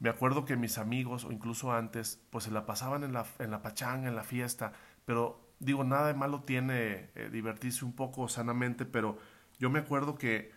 me 0.00 0.10
acuerdo 0.10 0.44
que 0.44 0.56
mis 0.56 0.76
amigos, 0.76 1.24
o 1.24 1.32
incluso 1.32 1.72
antes, 1.72 2.20
pues 2.28 2.44
se 2.44 2.50
la 2.50 2.66
pasaban 2.66 3.04
en 3.04 3.14
la, 3.14 3.24
en 3.38 3.50
la 3.50 3.62
pachanga, 3.62 4.06
en 4.06 4.16
la 4.16 4.22
fiesta, 4.22 4.74
pero 5.06 5.40
digo, 5.60 5.82
nada 5.82 6.08
de 6.08 6.14
malo 6.14 6.42
tiene 6.42 7.08
eh, 7.14 7.30
divertirse 7.32 7.86
un 7.86 7.94
poco 7.94 8.28
sanamente, 8.28 8.84
pero 8.84 9.16
yo 9.58 9.70
me 9.70 9.78
acuerdo 9.78 10.18
que 10.18 10.52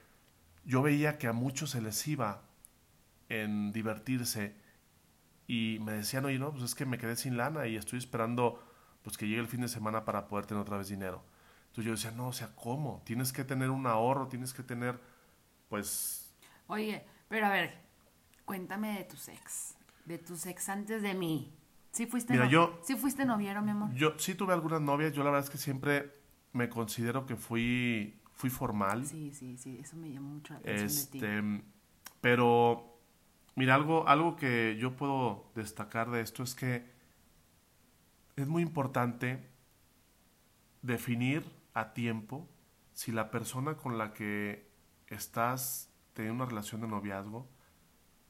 yo 0.65 0.81
veía 0.81 1.17
que 1.17 1.27
a 1.27 1.33
muchos 1.33 1.69
se 1.69 1.81
les 1.81 2.05
iba 2.07 2.41
en 3.29 3.71
divertirse 3.71 4.53
y 5.47 5.77
me 5.81 5.93
decían, 5.93 6.25
oye, 6.25 6.39
no, 6.39 6.51
pues 6.51 6.63
es 6.63 6.75
que 6.75 6.85
me 6.85 6.97
quedé 6.97 7.15
sin 7.15 7.37
lana 7.37 7.67
y 7.67 7.77
estoy 7.77 7.99
esperando 7.99 8.64
pues 9.05 9.15
que 9.17 9.25
llegue 9.25 9.39
el 9.39 9.47
fin 9.47 9.61
de 9.61 9.69
semana 9.69 10.03
para 10.03 10.27
poder 10.27 10.45
tener 10.45 10.61
otra 10.61 10.77
vez 10.77 10.89
dinero. 10.89 11.23
Entonces 11.67 11.85
yo 11.85 11.91
decía, 11.91 12.11
no, 12.11 12.27
o 12.27 12.33
sea, 12.33 12.53
¿cómo? 12.55 13.01
Tienes 13.05 13.31
que 13.31 13.45
tener 13.45 13.69
un 13.69 13.87
ahorro, 13.87 14.27
tienes 14.27 14.53
que 14.53 14.63
tener, 14.63 14.99
pues... 15.69 16.35
Oye, 16.67 17.05
pero 17.29 17.45
a 17.45 17.51
ver, 17.51 17.85
Cuéntame 18.45 18.99
de 18.99 19.03
tus 19.05 19.27
ex, 19.27 19.75
de 20.05 20.19
tus 20.19 20.45
ex 20.45 20.69
antes 20.69 21.01
de 21.01 21.15
mí. 21.15 21.51
¿Sí 21.91 22.05
fuiste, 22.05 22.33
Mira, 22.33 22.47
yo, 22.47 22.79
¿Sí 22.83 22.95
fuiste 22.95 23.25
noviero, 23.25 23.61
mi 23.63 23.71
amor? 23.71 23.91
Yo 23.95 24.13
sí 24.17 24.35
tuve 24.35 24.53
algunas 24.53 24.81
novias, 24.81 25.13
yo 25.13 25.23
la 25.23 25.31
verdad 25.31 25.45
es 25.45 25.49
que 25.49 25.57
siempre 25.57 26.13
me 26.53 26.69
considero 26.69 27.25
que 27.25 27.35
fui, 27.35 28.21
fui 28.33 28.51
formal. 28.51 29.05
Sí, 29.05 29.33
sí, 29.33 29.57
sí, 29.57 29.79
eso 29.81 29.95
me 29.95 30.11
llamó 30.11 30.29
mucho 30.29 30.53
la 30.53 30.59
atención 30.59 30.85
este, 30.85 31.19
de 31.19 31.25
ti. 31.25 31.25
Este, 31.25 31.63
pero, 32.21 32.99
mira, 33.55 33.73
algo, 33.73 34.07
algo 34.07 34.35
que 34.35 34.77
yo 34.79 34.95
puedo 34.95 35.51
destacar 35.55 36.11
de 36.11 36.21
esto 36.21 36.43
es 36.43 36.53
que 36.53 36.85
es 38.35 38.47
muy 38.47 38.63
importante 38.63 39.49
definir 40.81 41.45
a 41.73 41.93
tiempo 41.93 42.47
si 42.93 43.11
la 43.11 43.31
persona 43.31 43.75
con 43.75 43.97
la 43.97 44.13
que 44.13 44.69
estás 45.07 45.89
teniendo 46.13 46.43
una 46.43 46.49
relación 46.49 46.81
de 46.81 46.87
noviazgo 46.87 47.49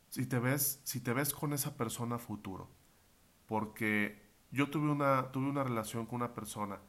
si 0.09 0.25
te 0.25 0.39
ves, 0.39 0.79
si 0.83 1.01
te 1.01 1.11
ves 1.11 1.33
con 1.33 1.51
esa 1.51 1.75
persona 1.75 2.17
futuro. 2.17 2.71
Porque 3.47 4.31
yo 4.49 4.69
tuve 4.69 4.89
una, 4.89 5.31
tuve 5.31 5.49
una 5.49 5.63
relación 5.63 6.05
con 6.05 6.15
una 6.21 6.33
persona 6.33 6.79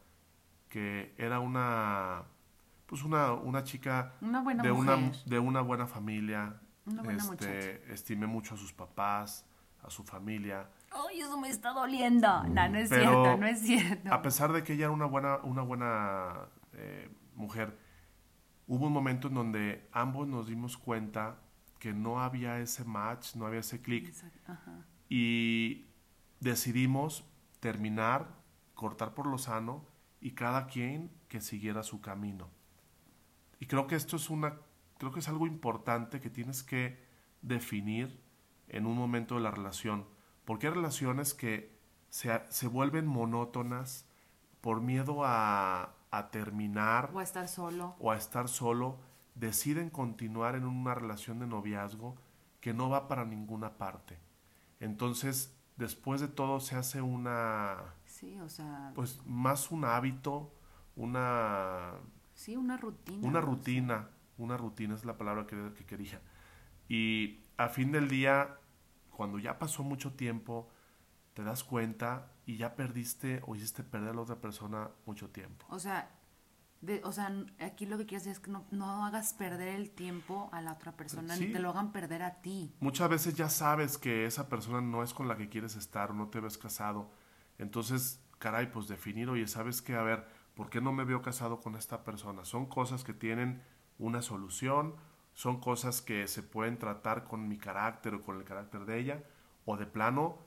que 0.69 1.13
era 1.17 1.39
una 1.39 2.23
pues 2.85 3.03
una, 3.03 3.33
una 3.33 3.63
chica 3.65 4.13
de, 4.21 4.71
una, 4.71 5.11
de 5.25 5.39
una 5.39 5.61
buena 5.61 5.87
familia. 5.87 6.61
este, 7.09 7.93
estimé 7.93 8.27
mucho 8.27 8.55
a 8.55 8.57
sus 8.57 8.71
papás, 8.71 9.45
a 9.83 9.89
su 9.89 10.05
familia. 10.05 10.69
Ay, 11.09 11.21
eso 11.21 11.37
me 11.37 11.49
está 11.49 11.73
doliendo. 11.73 12.27
No, 12.43 12.69
no 12.69 12.77
es 12.77 12.89
cierto, 12.89 13.37
no 13.37 13.47
es 13.47 13.59
cierto. 13.61 14.13
A 14.13 14.21
pesar 14.21 14.51
de 14.53 14.63
que 14.63 14.73
ella 14.73 14.85
era 14.85 14.93
una 14.93 15.05
buena, 15.05 15.37
una 15.37 15.61
buena 15.61 16.47
eh, 16.73 17.09
mujer, 17.35 17.77
hubo 18.67 18.87
un 18.87 18.93
momento 18.93 19.27
en 19.27 19.33
donde 19.35 19.87
ambos 19.91 20.27
nos 20.27 20.47
dimos 20.47 20.77
cuenta 20.77 21.39
que 21.79 21.93
no 21.93 22.19
había 22.21 22.59
ese 22.59 22.83
match, 22.83 23.35
no 23.35 23.45
había 23.45 23.59
ese 23.59 23.81
clic. 23.81 24.13
Y 25.09 25.85
decidimos 26.39 27.25
terminar, 27.59 28.27
cortar 28.73 29.13
por 29.13 29.27
lo 29.27 29.37
sano 29.37 29.85
y 30.19 30.31
cada 30.31 30.67
quien 30.67 31.11
que 31.27 31.41
siguiera 31.41 31.83
su 31.83 32.01
camino. 32.01 32.49
Y 33.59 33.65
creo 33.67 33.87
que 33.87 33.95
esto 33.95 34.15
es 34.15 34.29
una, 34.29 34.57
creo 34.97 35.11
que 35.11 35.19
es 35.19 35.27
algo 35.27 35.47
importante 35.47 36.19
que 36.19 36.29
tienes 36.29 36.63
que 36.63 37.03
definir 37.41 38.19
en 38.67 38.85
un 38.85 38.97
momento 38.97 39.35
de 39.35 39.41
la 39.41 39.51
relación. 39.51 40.05
Porque 40.47 40.67
hay 40.67 40.73
relaciones 40.73 41.33
que 41.33 41.77
se, 42.07 42.41
se 42.47 42.67
vuelven 42.69 43.05
monótonas 43.05 44.07
por 44.61 44.79
miedo 44.79 45.25
a, 45.25 45.93
a 46.09 46.31
terminar. 46.31 47.11
O 47.13 47.19
a 47.19 47.23
estar 47.23 47.49
solo. 47.49 47.97
O 47.99 48.11
a 48.13 48.15
estar 48.15 48.47
solo 48.47 48.97
deciden 49.35 49.89
continuar 49.89 50.55
en 50.55 50.63
una 50.63 50.95
relación 50.95 51.39
de 51.39 51.47
noviazgo 51.47 52.15
que 52.61 52.73
no 52.73 52.89
va 52.89 53.09
para 53.09 53.25
ninguna 53.25 53.77
parte. 53.77 54.19
Entonces, 54.79 55.53
después 55.75 56.21
de 56.21 56.29
todo 56.29 56.61
se 56.61 56.77
hace 56.77 57.01
una... 57.01 57.95
Sí, 58.05 58.39
o 58.39 58.47
sea... 58.47 58.93
Pues 58.95 59.19
más 59.25 59.69
un 59.69 59.83
hábito, 59.83 60.53
una... 60.95 61.91
Sí, 62.35 62.55
una 62.55 62.77
rutina. 62.77 63.27
Una 63.27 63.41
rutina, 63.41 64.09
una 64.37 64.55
rutina 64.55 64.95
es 64.95 65.03
la 65.03 65.17
palabra 65.17 65.45
que, 65.45 65.73
que 65.73 65.85
quería. 65.85 66.21
Y 66.87 67.41
a 67.57 67.67
fin 67.67 67.91
del 67.91 68.07
día, 68.07 68.57
cuando 69.17 69.39
ya 69.39 69.57
pasó 69.57 69.83
mucho 69.83 70.13
tiempo, 70.13 70.69
te 71.33 71.43
das 71.43 71.63
cuenta 71.63 72.31
y 72.45 72.57
ya 72.57 72.75
perdiste 72.75 73.41
o 73.47 73.55
hiciste 73.55 73.83
perder 73.83 74.11
a 74.11 74.13
la 74.13 74.21
otra 74.21 74.35
persona 74.35 74.91
mucho 75.07 75.31
tiempo. 75.31 75.65
O 75.69 75.79
sea, 75.79 76.11
o 77.03 77.11
sea, 77.11 77.33
aquí 77.59 77.87
lo 77.87 77.97
que 77.97 78.05
quiero 78.05 78.23
decir 78.23 78.33
es 78.33 78.39
que 78.39 78.51
no, 78.51 78.67
no, 78.69 79.07
hagas 79.07 79.33
perder 79.33 79.69
el 79.69 79.89
tiempo 79.89 80.49
a 80.53 80.61
la 80.61 80.73
otra 80.73 80.91
persona, 80.95 81.35
ni 81.35 81.51
te 81.51 81.57
lo 81.57 81.71
hagan 81.71 81.91
perder 81.91 82.21
a 82.21 82.41
ti. 82.41 82.75
Muchas 82.79 83.09
veces 83.09 83.33
ya 83.33 83.49
sabes 83.49 83.97
que 83.97 84.27
esa 84.27 84.47
persona 84.49 84.81
no 84.81 85.01
es 85.01 85.15
con 85.15 85.27
la 85.27 85.35
que 85.35 85.49
quieres 85.49 85.75
estar 85.75 86.11
o 86.11 86.13
no 86.13 86.27
te 86.27 86.39
ves 86.39 86.59
casado. 86.59 87.11
Entonces, 87.57 88.21
caray, 88.37 88.71
pues 88.71 88.87
definir, 88.87 89.27
oye, 89.29 89.47
¿sabes 89.47 89.81
qué? 89.81 89.95
A 89.95 90.03
ver, 90.03 90.27
¿por 90.53 90.69
qué 90.69 90.79
no 90.79 90.93
me 90.93 91.05
veo 91.05 91.23
casado 91.23 91.59
con 91.59 91.75
esta 91.75 92.03
persona? 92.03 92.45
Son 92.45 92.67
cosas 92.67 93.03
que 93.03 93.15
tienen 93.15 93.63
una 93.97 94.21
solución, 94.21 94.95
son 95.37 95.59
cosas 95.59 96.01
que 96.01 96.27
se 96.27 96.41
pueden 96.41 96.79
tratar 96.79 97.25
con 97.25 97.47
mi 97.47 97.59
carácter 97.59 98.15
o 98.15 98.23
con 98.23 98.37
el 98.37 98.43
carácter 98.43 98.85
de 98.85 98.97
ella, 98.97 99.23
o 99.65 99.77
de 99.77 99.85
plano, 99.85 100.39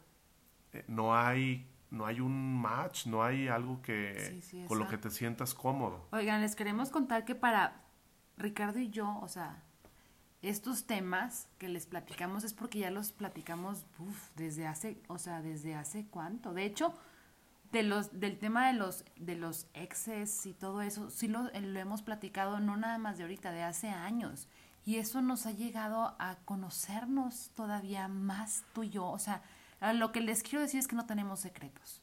eh, 0.73 0.85
no 0.89 1.17
hay 1.17 1.65
no 1.91 2.07
hay 2.07 2.19
un 2.19 2.61
match, 2.61 3.07
no 3.07 3.23
hay 3.23 3.47
algo 3.47 3.81
que 3.83 4.43
con 4.67 4.81
lo 4.81 4.89
que 4.89 4.99
te 4.99 5.11
sientas 5.11 5.55
cómodo. 5.55 6.09
Oigan, 6.11 6.41
les 6.41 6.57
queremos 6.57 6.91
contar 6.91 7.25
que 7.25 7.37
para 7.37 7.83
Ricardo 8.37 8.81
y 8.81 8.91
yo, 8.91 9.17
o 9.23 9.29
sea, 9.29 9.63
estos 10.43 10.87
temas 10.87 11.49
que 11.59 11.69
les 11.69 11.87
platicamos 11.87 12.43
es 12.43 12.53
porque 12.53 12.81
ya 12.81 12.91
los 12.91 13.13
platicamos 13.13 13.87
desde 14.35 14.67
hace, 14.67 15.01
o 15.07 15.19
sea, 15.19 15.41
desde 15.41 15.77
hace 15.77 16.09
cuánto. 16.09 16.53
De 16.53 16.65
hecho, 16.65 16.95
de 17.71 17.85
los 17.85 18.19
del 18.19 18.41
tema 18.41 18.67
de 18.67 18.73
los 18.73 19.05
de 19.15 19.37
los 19.37 19.69
exes 19.73 20.47
y 20.47 20.53
todo 20.53 20.83
eso, 20.83 21.11
sí 21.11 21.29
lo, 21.29 21.45
lo 21.45 21.79
hemos 21.79 22.03
platicado 22.03 22.59
no 22.59 22.77
nada 22.77 22.99
más 22.99 23.19
de 23.19 23.23
ahorita, 23.23 23.53
de 23.53 23.63
hace 23.63 23.89
años. 23.89 24.49
Y 24.91 24.97
eso 24.97 25.23
nos 25.23 25.47
ha 25.47 25.53
llegado 25.53 26.17
a 26.19 26.35
conocernos 26.45 27.53
todavía 27.55 28.09
más 28.09 28.65
tú 28.73 28.83
y 28.83 28.91
yo, 28.91 29.07
o 29.07 29.21
sea, 29.21 29.41
lo 29.95 30.11
que 30.11 30.21
les 30.21 30.43
quiero 30.43 30.63
decir 30.63 30.81
es 30.81 30.89
que 30.89 30.97
no 30.97 31.07
tenemos 31.07 31.39
secretos. 31.39 32.03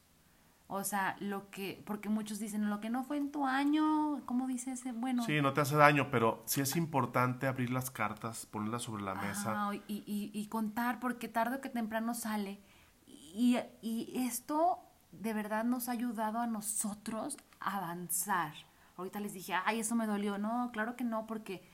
O 0.68 0.82
sea, 0.84 1.14
lo 1.20 1.50
que, 1.50 1.82
porque 1.84 2.08
muchos 2.08 2.38
dicen, 2.38 2.70
lo 2.70 2.80
que 2.80 2.88
no 2.88 3.04
fue 3.04 3.18
en 3.18 3.30
tu 3.30 3.44
año, 3.44 4.22
¿cómo 4.24 4.46
dice 4.46 4.72
ese? 4.72 4.92
Bueno. 4.92 5.22
Sí, 5.24 5.42
no 5.42 5.52
te 5.52 5.60
hace 5.60 5.76
daño, 5.76 6.10
pero 6.10 6.42
sí 6.46 6.62
es 6.62 6.76
importante 6.76 7.46
abrir 7.46 7.68
las 7.68 7.90
cartas, 7.90 8.46
ponerlas 8.46 8.84
sobre 8.84 9.02
la 9.02 9.14
mesa. 9.14 9.70
y, 9.86 10.02
y, 10.06 10.30
y, 10.32 10.46
contar, 10.46 10.98
porque 10.98 11.28
tarde 11.28 11.56
o 11.56 11.60
que 11.60 11.68
temprano 11.68 12.14
sale. 12.14 12.58
Y, 13.06 13.58
y 13.82 14.12
esto 14.14 14.78
de 15.12 15.34
verdad 15.34 15.62
nos 15.62 15.90
ha 15.90 15.92
ayudado 15.92 16.38
a 16.38 16.46
nosotros 16.46 17.36
a 17.60 17.76
avanzar. 17.76 18.54
Ahorita 18.96 19.20
les 19.20 19.34
dije, 19.34 19.52
ay, 19.66 19.80
eso 19.80 19.94
me 19.94 20.06
dolió. 20.06 20.38
No, 20.38 20.70
claro 20.72 20.96
que 20.96 21.04
no, 21.04 21.26
porque 21.26 21.67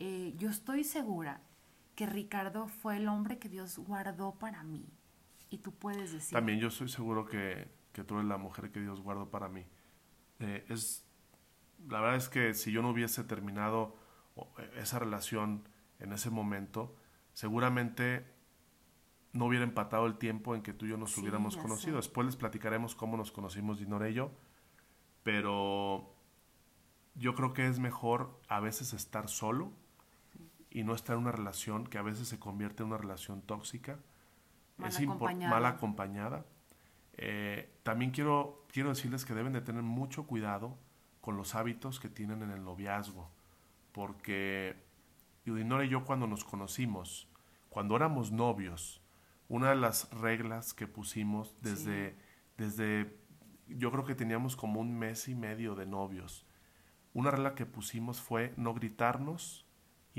eh, 0.00 0.34
yo 0.38 0.48
estoy 0.48 0.82
segura 0.82 1.42
que 1.94 2.06
Ricardo 2.06 2.66
fue 2.68 2.96
el 2.96 3.06
hombre 3.06 3.38
que 3.38 3.50
Dios 3.50 3.78
guardó 3.78 4.34
para 4.38 4.62
mí. 4.62 4.88
Y 5.50 5.58
tú 5.58 5.72
puedes 5.72 6.12
decir. 6.12 6.32
También 6.32 6.58
yo 6.58 6.68
estoy 6.68 6.88
seguro 6.88 7.26
que, 7.26 7.70
que 7.92 8.02
tú 8.02 8.14
eres 8.14 8.26
la 8.26 8.38
mujer 8.38 8.70
que 8.70 8.80
Dios 8.80 9.00
guardó 9.02 9.30
para 9.30 9.48
mí. 9.48 9.66
Eh, 10.38 10.64
es, 10.70 11.04
la 11.86 12.00
verdad 12.00 12.16
es 12.16 12.30
que 12.30 12.54
si 12.54 12.72
yo 12.72 12.80
no 12.80 12.90
hubiese 12.90 13.24
terminado 13.24 13.94
eh, 14.58 14.70
esa 14.78 14.98
relación 14.98 15.68
en 15.98 16.12
ese 16.12 16.30
momento, 16.30 16.96
seguramente 17.34 18.24
no 19.32 19.44
hubiera 19.44 19.64
empatado 19.64 20.06
el 20.06 20.16
tiempo 20.16 20.54
en 20.54 20.62
que 20.62 20.72
tú 20.72 20.86
y 20.86 20.90
yo 20.90 20.96
nos 20.96 21.16
hubiéramos 21.18 21.58
conocido. 21.58 21.96
Después 21.96 22.24
les 22.24 22.36
platicaremos 22.36 22.94
cómo 22.94 23.18
nos 23.18 23.32
conocimos 23.32 23.78
Dinora 23.78 24.08
y 24.08 24.14
yo. 24.14 24.32
pero 25.22 26.16
yo 27.14 27.34
creo 27.34 27.52
que 27.52 27.66
es 27.66 27.78
mejor 27.78 28.40
a 28.48 28.60
veces 28.60 28.94
estar 28.94 29.28
solo 29.28 29.72
y 30.70 30.84
no 30.84 30.94
estar 30.94 31.16
en 31.16 31.22
una 31.22 31.32
relación 31.32 31.86
que 31.86 31.98
a 31.98 32.02
veces 32.02 32.28
se 32.28 32.38
convierte 32.38 32.82
en 32.82 32.88
una 32.88 32.98
relación 32.98 33.42
tóxica, 33.42 33.98
Mal 34.76 34.88
es 34.88 35.00
acompañada. 35.00 35.50
mal 35.50 35.66
acompañada. 35.66 36.46
Eh, 37.14 37.70
también 37.82 38.12
quiero, 38.12 38.64
quiero 38.72 38.88
decirles 38.90 39.24
que 39.24 39.34
deben 39.34 39.52
de 39.52 39.60
tener 39.60 39.82
mucho 39.82 40.26
cuidado 40.26 40.78
con 41.20 41.36
los 41.36 41.54
hábitos 41.54 42.00
que 42.00 42.08
tienen 42.08 42.42
en 42.42 42.50
el 42.50 42.64
noviazgo, 42.64 43.30
porque 43.92 44.76
Eudinora 45.44 45.84
y 45.84 45.88
yo 45.88 46.04
cuando 46.04 46.26
nos 46.26 46.44
conocimos, 46.44 47.28
cuando 47.68 47.96
éramos 47.96 48.32
novios, 48.32 49.02
una 49.48 49.70
de 49.70 49.76
las 49.76 50.10
reglas 50.12 50.72
que 50.72 50.86
pusimos 50.86 51.54
desde, 51.60 52.16
desde 52.56 53.18
yo 53.66 53.90
creo 53.90 54.04
que 54.04 54.14
teníamos 54.14 54.56
como 54.56 54.80
un 54.80 54.98
mes 54.98 55.28
y 55.28 55.34
medio 55.34 55.74
de 55.74 55.86
novios, 55.86 56.46
una 57.12 57.30
regla 57.30 57.54
que 57.54 57.66
pusimos 57.66 58.20
fue 58.20 58.54
no 58.56 58.72
gritarnos 58.72 59.66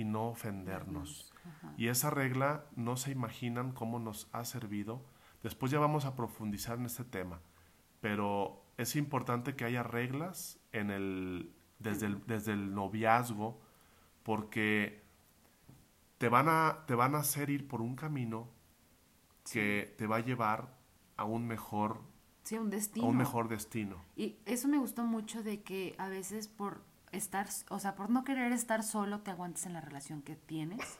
y 0.01 0.03
no 0.03 0.29
ofendernos. 0.29 1.31
Ajá. 1.45 1.73
Y 1.77 1.87
esa 1.87 2.09
regla 2.09 2.65
no 2.75 2.97
se 2.97 3.11
imaginan 3.11 3.71
cómo 3.71 3.99
nos 3.99 4.27
ha 4.31 4.43
servido. 4.45 5.01
Después 5.43 5.71
ya 5.71 5.79
vamos 5.79 6.05
a 6.05 6.15
profundizar 6.15 6.77
en 6.77 6.85
este 6.85 7.03
tema, 7.03 7.39
pero 7.99 8.63
es 8.77 8.95
importante 8.95 9.55
que 9.55 9.65
haya 9.65 9.83
reglas 9.83 10.59
en 10.71 10.91
el, 10.91 11.53
desde, 11.79 12.07
el, 12.07 12.25
desde 12.25 12.53
el 12.53 12.73
noviazgo 12.73 13.59
porque 14.23 15.03
te 16.17 16.29
van, 16.29 16.47
a, 16.49 16.83
te 16.85 16.95
van 16.95 17.15
a 17.15 17.19
hacer 17.19 17.49
ir 17.49 17.67
por 17.67 17.81
un 17.81 17.95
camino 17.95 18.47
que 19.51 19.95
te 19.97 20.05
va 20.05 20.17
a 20.17 20.19
llevar 20.19 20.77
a 21.17 21.25
un 21.25 21.47
mejor, 21.47 22.01
Sí, 22.43 22.57
un 22.57 22.67
a 22.67 22.69
destino. 22.71 23.07
un 23.07 23.17
mejor 23.17 23.47
destino. 23.49 24.03
Y 24.15 24.37
eso 24.45 24.67
me 24.67 24.77
gustó 24.77 25.03
mucho 25.03 25.43
de 25.43 25.61
que 25.63 25.95
a 25.97 26.09
veces 26.09 26.47
por 26.47 26.83
estar, 27.11 27.47
o 27.69 27.79
sea, 27.79 27.95
por 27.95 28.09
no 28.09 28.23
querer 28.23 28.51
estar 28.51 28.83
solo, 28.83 29.19
te 29.19 29.31
aguantes 29.31 29.65
en 29.65 29.73
la 29.73 29.81
relación 29.81 30.21
que 30.21 30.35
tienes. 30.35 30.99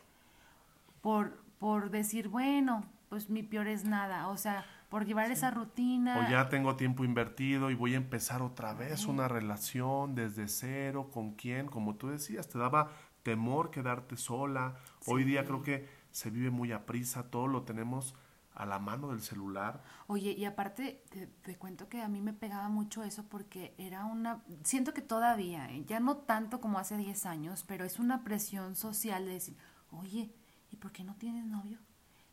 Por, 1.01 1.43
por 1.59 1.89
decir, 1.89 2.27
bueno, 2.27 2.85
pues 3.09 3.29
mi 3.29 3.43
peor 3.43 3.67
es 3.67 3.85
nada. 3.85 4.27
O 4.27 4.37
sea, 4.37 4.65
por 4.89 5.05
llevar 5.05 5.31
esa 5.31 5.51
rutina. 5.51 6.19
O 6.19 6.29
ya 6.29 6.49
tengo 6.49 6.75
tiempo 6.75 7.03
invertido 7.03 7.71
y 7.71 7.75
voy 7.75 7.93
a 7.93 7.97
empezar 7.97 8.41
otra 8.41 8.73
vez 8.73 9.05
una 9.05 9.27
relación 9.27 10.15
desde 10.15 10.47
cero, 10.47 11.09
con 11.11 11.31
quién, 11.31 11.67
como 11.67 11.95
tú 11.95 12.09
decías, 12.09 12.49
te 12.49 12.59
daba 12.59 12.91
temor 13.23 13.71
quedarte 13.71 14.17
sola. 14.17 14.75
Hoy 15.07 15.23
día 15.23 15.45
creo 15.45 15.61
que 15.61 15.87
se 16.11 16.29
vive 16.29 16.49
muy 16.49 16.71
a 16.71 16.85
prisa, 16.85 17.29
todo 17.29 17.47
lo 17.47 17.63
tenemos 17.63 18.15
a 18.53 18.65
la 18.65 18.79
mano 18.79 19.09
del 19.09 19.21
celular. 19.21 19.81
Oye, 20.07 20.31
y 20.31 20.45
aparte 20.45 21.03
te, 21.43 21.57
cuento 21.57 21.87
que 21.87 22.01
a 22.01 22.07
mí 22.07 22.21
me 22.21 22.33
pegaba 22.33 22.69
mucho 22.69 23.03
eso 23.03 23.25
porque 23.27 23.73
era 23.77 24.05
una, 24.05 24.43
siento 24.63 24.93
que 24.93 25.01
todavía, 25.01 25.71
¿eh? 25.71 25.85
ya 25.85 25.99
no 25.99 26.17
tanto 26.17 26.59
como 26.59 26.79
hace 26.79 26.97
10 26.97 27.25
años, 27.25 27.63
pero 27.67 27.85
es 27.85 27.99
una 27.99 28.23
presión 28.23 28.75
social 28.75 29.25
de 29.25 29.33
decir, 29.33 29.57
oye, 29.91 30.33
¿y 30.69 30.77
por 30.77 30.91
qué 30.91 31.03
no 31.03 31.15
tienes 31.15 31.45
novio? 31.45 31.79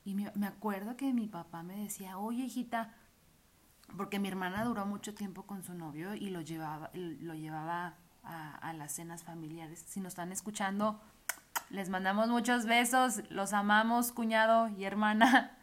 Y 0.05 0.15
me, 0.15 0.33
me 0.35 0.47
acuerdo 0.47 0.97
que 0.97 1.13
mi 1.13 1.29
papá 1.29 1.63
me 1.63 1.77
decía, 1.77 2.19
oye, 2.19 2.45
hijita, 2.45 2.95
porque 3.97 4.19
mi 4.19 4.29
hermana 4.29 4.65
duró 4.65 4.87
mucho 4.87 5.15
tiempo 5.15 5.45
con 5.47 5.63
su 5.63 5.75
novio 5.75 6.15
y 6.15 6.31
lo 6.31 6.41
llevaba, 6.41 6.91
lo 6.95 7.35
llevaba 7.35 7.97
a 8.23 8.75
las 8.75 8.93
cenas 8.93 9.25
familiares. 9.25 9.83
Si 9.87 10.01
nos 10.01 10.11
están 10.11 10.33
escuchando, 10.33 11.01
les 11.71 11.89
mandamos 11.89 12.29
muchos 12.29 12.67
besos, 12.67 13.23
los 13.31 13.53
amamos, 13.53 14.13
cuñado 14.13 14.69
y 14.69 14.85
hermana. 14.85 15.58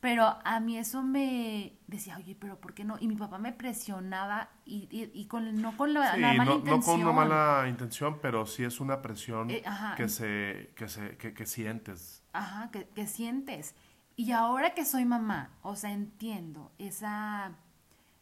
Pero 0.00 0.36
a 0.44 0.60
mí 0.60 0.78
eso 0.78 1.02
me 1.02 1.76
decía, 1.88 2.16
oye, 2.18 2.36
pero 2.38 2.60
¿por 2.60 2.72
qué 2.72 2.84
no? 2.84 2.98
Y 3.00 3.08
mi 3.08 3.16
papá 3.16 3.38
me 3.38 3.52
presionaba 3.52 4.48
y, 4.64 4.88
y, 4.92 5.10
y 5.12 5.26
con, 5.26 5.60
no 5.60 5.76
con 5.76 5.92
la, 5.92 6.14
Sí, 6.14 6.20
la 6.20 6.34
mala 6.34 6.44
no, 6.44 6.50
no 6.50 6.58
intención. 6.58 7.00
con 7.00 7.00
una 7.02 7.12
mala 7.12 7.68
intención, 7.68 8.18
pero 8.22 8.46
sí 8.46 8.62
es 8.62 8.78
una 8.80 9.02
presión 9.02 9.50
Eh, 9.50 9.62
ajá. 9.66 9.96
que, 9.96 10.08
se, 10.08 10.72
que, 10.76 10.88
se, 10.88 11.16
que, 11.16 11.34
que 11.34 11.46
sientes. 11.46 12.22
Ajá, 12.32 12.70
que, 12.70 12.86
que 12.90 13.06
sientes. 13.08 13.74
Y 14.14 14.30
ahora 14.32 14.72
que 14.74 14.84
soy 14.84 15.04
mamá, 15.04 15.50
o 15.62 15.74
sea, 15.74 15.90
entiendo 15.92 16.70
esa 16.78 17.52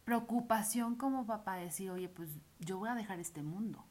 preocupación 0.05 0.95
como 0.97 1.27
papá 1.27 1.57
de 1.57 1.65
decir, 1.65 1.91
oye, 1.91 2.09
pues 2.09 2.31
yo 2.61 2.79
voy 2.79 2.89
a 2.89 2.95
dejar 2.95 3.19
este 3.21 3.43
mundo 3.43 3.85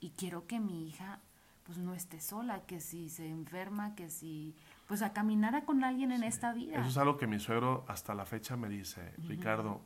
y 0.00 0.10
quiero 0.10 0.46
que 0.46 0.60
mi 0.60 0.88
hija 0.88 1.20
pues 1.64 1.78
no 1.78 1.94
esté 1.94 2.20
sola, 2.20 2.60
que 2.66 2.78
si 2.80 3.08
se 3.08 3.28
enferma, 3.28 3.94
que 3.96 4.08
si 4.08 4.54
pues 4.86 5.02
a 5.02 5.12
caminara 5.12 5.64
con 5.64 5.82
alguien 5.84 6.12
en 6.12 6.22
esta 6.22 6.52
vida. 6.52 6.78
Eso 6.78 6.88
es 6.88 6.96
algo 6.98 7.16
que 7.16 7.26
mi 7.26 7.38
suegro 7.40 7.84
hasta 7.88 8.14
la 8.14 8.24
fecha 8.26 8.56
me 8.56 8.68
dice, 8.68 9.14
Ricardo, 9.18 9.80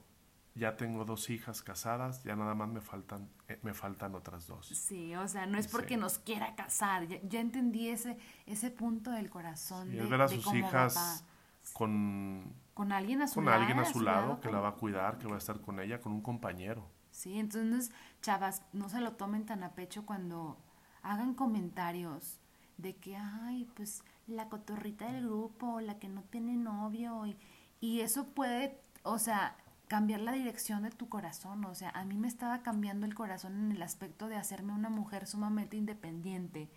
ya 0.55 0.77
tengo 0.77 1.05
dos 1.05 1.31
hijas 1.31 1.63
casadas, 1.63 2.23
ya 2.25 2.37
nada 2.37 2.55
más 2.55 2.69
me 2.69 2.81
faltan, 2.81 3.31
eh, 3.49 3.59
me 3.63 3.73
faltan 3.73 4.15
otras 4.15 4.47
dos. 4.47 4.67
Sí, 4.67 5.15
o 5.15 5.27
sea, 5.29 5.47
no 5.47 5.57
es 5.59 5.67
Sí. 5.67 5.73
porque 5.73 5.97
nos 5.97 6.19
quiera 6.19 6.55
casar. 6.55 7.07
Ya, 7.07 7.19
ya 7.23 7.41
entendí 7.41 7.89
ese, 7.89 8.19
ese 8.47 8.71
punto 8.71 9.11
del 9.13 9.31
corazón. 9.31 9.89
Y 9.93 9.97
de, 9.97 10.03
es 10.05 10.11
ver 10.11 10.21
a 10.21 10.27
de 10.27 10.35
sus 10.35 10.53
hijas 10.55 10.95
papá. 10.95 11.31
con, 11.73 12.53
con 12.75 12.93
alguien 12.93 13.23
a 13.23 13.29
su 13.29 13.37
con 13.37 13.45
lado. 13.47 13.59
alguien 13.61 13.79
a 13.79 13.85
su 13.85 14.01
lado 14.01 14.41
que 14.41 14.49
con- 14.49 14.55
la 14.57 14.61
va 14.61 14.69
a 14.71 14.75
cuidar, 14.75 15.19
que 15.19 15.27
va 15.29 15.37
a 15.37 15.39
estar 15.39 15.61
con 15.61 15.81
ella, 15.81 16.01
con 16.01 16.13
un 16.13 16.21
compañero. 16.21 16.91
Sí, 17.11 17.39
entonces, 17.39 17.93
chavas, 18.21 18.63
no 18.73 18.89
se 18.89 19.01
lo 19.01 19.13
tomen 19.13 19.47
tan 19.47 19.63
a 19.63 19.71
pecho 19.75 20.05
cuando 20.05 20.59
hagan 21.03 21.35
comentarios 21.35 22.41
de 22.77 22.97
que, 22.97 23.17
ay, 23.17 23.69
pues 23.75 24.03
la 24.31 24.49
cotorrita 24.49 25.11
del 25.13 25.27
grupo, 25.27 25.81
la 25.81 25.99
que 25.99 26.09
no 26.09 26.23
tiene 26.23 26.57
novio, 26.57 27.27
y, 27.27 27.37
y 27.81 28.01
eso 28.01 28.27
puede, 28.29 28.81
o 29.03 29.19
sea, 29.19 29.57
cambiar 29.91 30.21
la 30.21 30.33
dirección 30.33 30.85
de 30.85 30.91
tu 30.91 31.09
corazón. 31.09 31.65
O 31.65 31.75
sea, 31.75 31.91
a 31.91 32.05
mí 32.05 32.17
me 32.17 32.29
estaba 32.29 32.63
cambiando 32.63 33.07
el 33.07 33.15
corazón 33.17 33.59
en 33.59 33.73
el 33.73 33.83
aspecto 33.83 34.29
de 34.29 34.37
hacerme 34.37 34.73
una 34.73 34.89
mujer 34.89 35.27
sumamente 35.27 35.77
independiente 35.77 36.71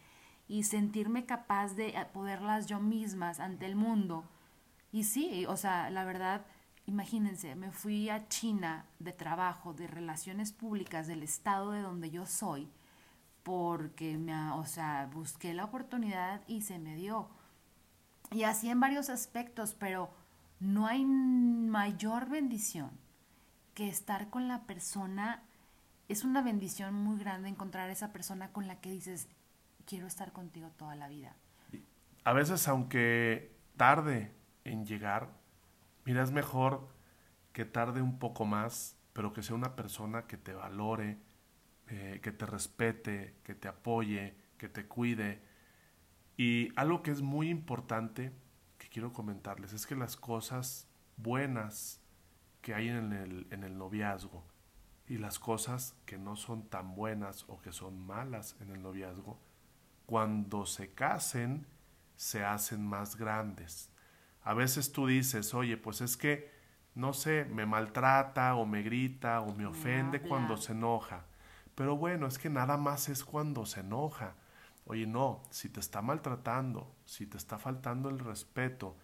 y 0.48 0.64
sentirme 0.64 1.26
capaz 1.26 1.76
de 1.76 1.90
eh, 1.90 2.06
poderlas 2.12 2.66
yo 2.66 2.80
mismas 2.80 3.40
ante 3.40 3.68
el 3.68 3.76
mundo. 3.76 4.24
Y 4.92 5.04
sí, 5.04 5.46
o 5.48 5.58
sea, 5.58 5.92
la 5.92 6.06
verdad, 6.06 6.46
imagínense, 6.88 7.56
me 7.56 7.72
fui 7.72 8.10
a 8.10 8.28
China 8.30 8.88
de 8.98 9.12
trabajo, 9.12 9.74
de 9.74 9.88
relaciones 9.88 10.52
públicas 10.52 11.06
del 11.06 11.22
estado 11.22 11.72
de 11.72 11.82
donde 11.82 12.10
yo 12.10 12.26
soy, 12.26 12.68
porque 13.44 14.18
me, 14.18 14.52
o 14.54 14.66
sea, 14.66 15.10
busqué 15.14 15.54
la 15.54 15.66
oportunidad 15.66 16.42
y 16.48 16.62
se 16.62 16.80
me 16.80 16.96
dio. 16.96 17.30
Y 18.34 18.44
así 18.44 18.70
en 18.70 18.80
varios 18.80 19.10
aspectos, 19.10 19.76
pero 19.76 20.10
no 20.60 20.88
hay 20.88 21.06
mayor 21.06 22.30
bendición 22.30 22.92
que 23.74 23.88
estar 23.88 24.30
con 24.30 24.48
la 24.48 24.64
persona. 24.64 25.44
Es 26.08 26.24
una 26.24 26.42
bendición 26.42 26.96
muy 26.96 27.20
grande 27.20 27.50
encontrar 27.50 27.90
esa 27.90 28.12
persona 28.12 28.52
con 28.52 28.68
la 28.68 28.82
que 28.82 28.92
dices, 28.92 29.28
quiero 29.86 30.08
estar 30.08 30.32
contigo 30.32 30.72
toda 30.78 30.96
la 30.96 31.08
vida. 31.08 31.36
A 32.24 32.34
veces, 32.34 32.68
aunque 32.68 33.56
tarde 33.78 34.34
en 34.64 34.86
llegar, 34.86 35.30
mira, 36.06 36.24
es 36.24 36.32
mejor 36.32 36.88
que 37.52 37.66
tarde 37.66 38.02
un 38.02 38.18
poco 38.18 38.46
más, 38.46 38.96
pero 39.14 39.34
que 39.34 39.44
sea 39.44 39.56
una 39.56 39.76
persona 39.76 40.26
que 40.26 40.38
te 40.38 40.54
valore, 40.54 41.20
eh, 41.90 42.20
que 42.24 42.32
te 42.32 42.46
respete, 42.46 43.36
que 43.44 43.54
te 43.54 43.68
apoye, 43.68 44.36
que 44.58 44.70
te 44.70 44.88
cuide. 44.88 45.42
Y 46.38 46.70
algo 46.76 47.04
que 47.04 47.12
es 47.12 47.22
muy 47.22 47.50
importante 47.50 48.32
que 48.78 48.90
quiero 48.90 49.14
comentarles 49.14 49.74
es 49.74 49.86
que 49.86 49.96
las 49.96 50.16
cosas 50.16 50.88
buenas 51.18 52.02
que 52.62 52.74
hay 52.74 52.90
en 52.90 53.14
el, 53.14 53.48
en 53.52 53.64
el 53.64 53.78
noviazgo 53.78 54.44
y 55.08 55.18
las 55.18 55.38
cosas 55.38 55.96
que 56.06 56.18
no 56.18 56.36
son 56.36 56.70
tan 56.70 56.96
buenas 56.96 57.46
o 57.48 57.62
que 57.62 57.72
son 57.72 58.00
malas 58.00 58.56
en 58.62 58.72
el 58.72 58.82
noviazgo, 58.82 59.40
cuando 60.06 60.66
se 60.66 60.94
casen, 60.94 61.68
se 62.16 62.44
hacen 62.44 62.86
más 62.86 63.16
grandes. 63.16 63.90
A 64.44 64.54
veces 64.54 64.92
tú 64.92 65.08
dices, 65.08 65.54
oye, 65.54 65.78
pues 65.78 66.02
es 66.02 66.18
que, 66.18 66.52
no 66.96 67.14
sé, 67.14 67.46
me 67.46 67.66
maltrata 67.66 68.56
o 68.56 68.66
me 68.66 68.82
grita 68.82 69.42
o 69.42 69.54
me 69.56 69.66
ofende 69.66 70.22
cuando 70.22 70.58
se 70.58 70.74
enoja. 70.74 71.26
Pero 71.76 71.98
bueno, 71.98 72.28
es 72.28 72.38
que 72.38 72.50
nada 72.50 72.78
más 72.78 73.10
es 73.10 73.24
cuando 73.24 73.66
se 73.66 73.80
enoja. 73.80 74.36
Oye, 74.86 75.08
no, 75.08 75.44
si 75.50 75.70
te 75.70 75.80
está 75.80 76.02
maltratando, 76.02 76.94
si 77.06 77.26
te 77.26 77.38
está 77.38 77.58
faltando 77.58 78.10
el 78.10 78.20
respeto, 78.20 78.98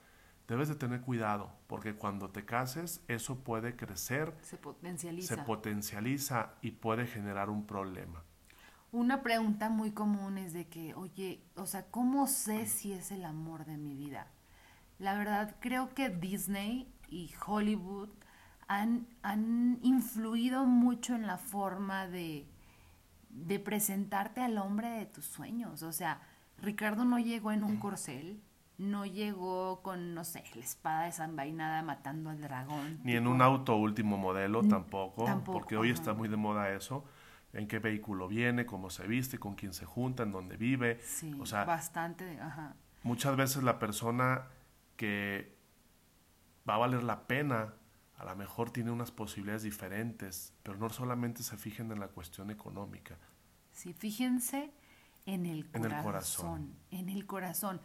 debes 0.48 0.68
de 0.68 0.76
tener 0.76 1.02
cuidado, 1.02 1.52
porque 1.68 1.96
cuando 1.96 2.30
te 2.32 2.44
cases, 2.44 3.04
eso 3.08 3.40
puede 3.44 3.76
crecer, 3.76 4.36
Se 4.42 4.58
potencializa. 4.58 5.36
se 5.36 5.42
potencializa 5.44 6.54
y 6.62 6.72
puede 6.72 7.08
generar 7.08 7.50
un 7.50 7.66
problema. 7.66 8.24
Una 8.92 9.22
pregunta 9.22 9.70
muy 9.70 9.92
común 9.92 10.38
es 10.40 10.52
de 10.52 10.68
que, 10.68 10.96
oye, 10.96 11.44
o 11.56 11.68
sea, 11.68 11.86
¿cómo 11.92 12.26
sé 12.28 12.66
si 12.66 12.92
es 12.92 13.12
el 13.12 13.24
amor 13.24 13.66
de 13.66 13.78
mi 13.78 13.94
vida? 13.96 14.28
La 14.98 15.14
verdad, 15.14 15.56
creo 15.60 15.94
que 15.94 16.10
Disney 16.10 16.92
y 17.08 17.32
Hollywood 17.46 18.10
han, 18.68 19.08
han 19.22 19.80
influido 19.84 20.66
mucho 20.66 21.16
en 21.16 21.28
la 21.28 21.38
forma 21.38 22.08
de, 22.08 22.48
de 23.30 23.60
presentarte 23.60 24.42
al 24.42 24.58
hombre 24.58 24.90
de 24.90 25.06
tus 25.06 25.26
sueños. 25.26 25.84
O 25.84 25.92
sea, 25.92 26.22
Ricardo 26.58 27.06
no 27.06 27.20
llegó 27.20 27.52
en 27.52 27.64
un 27.64 27.78
corcel, 27.78 28.42
no 28.78 29.06
llegó 29.06 29.82
con, 29.82 30.14
no 30.14 30.24
sé, 30.24 30.44
la 30.56 30.62
espada 30.62 31.04
desenvainada 31.04 31.82
matando 31.82 32.30
al 32.30 32.42
dragón. 32.42 33.00
Ni 33.04 33.16
en 33.16 33.28
un 33.28 33.42
auto 33.42 33.76
último 33.76 34.18
modelo 34.18 34.64
tampoco, 34.64 35.26
porque 35.46 35.78
hoy 35.78 35.92
está 35.92 36.14
muy 36.14 36.30
de 36.30 36.38
moda 36.38 36.72
eso. 36.72 37.06
En 37.52 37.68
qué 37.68 37.80
vehículo 37.80 38.28
viene, 38.28 38.66
cómo 38.66 38.90
se 38.92 39.08
viste, 39.08 39.40
con 39.40 39.56
quién 39.56 39.74
se 39.74 39.84
junta, 39.84 40.24
en 40.24 40.32
dónde 40.32 40.56
vive. 40.56 41.00
Sí, 41.02 41.36
o 41.40 41.46
sea, 41.46 41.66
bastante, 41.66 42.40
ajá. 42.40 42.76
Muchas 43.02 43.36
veces 43.36 43.64
la 43.64 43.80
persona 43.80 44.44
que 44.96 45.58
va 46.70 46.76
a 46.76 46.78
valer 46.78 47.04
la 47.04 47.28
pena, 47.28 47.74
a 48.20 48.26
lo 48.26 48.36
mejor 48.36 48.70
tiene 48.70 48.92
unas 48.92 49.12
posibilidades 49.12 49.64
diferentes, 49.64 50.54
pero 50.62 50.78
no 50.78 50.90
solamente 50.90 51.42
se 51.42 51.56
fijen 51.56 51.90
en 51.94 52.02
la 52.02 52.10
cuestión 52.10 52.52
económica. 52.52 53.18
Sí, 53.72 53.94
fíjense 53.94 54.74
en 55.26 55.46
el 55.46 55.70
corazón. 55.72 55.86
En 55.86 55.98
el 55.98 56.04
corazón. 56.04 56.76
En 56.92 57.10
el 57.10 57.26
corazón. 57.26 57.82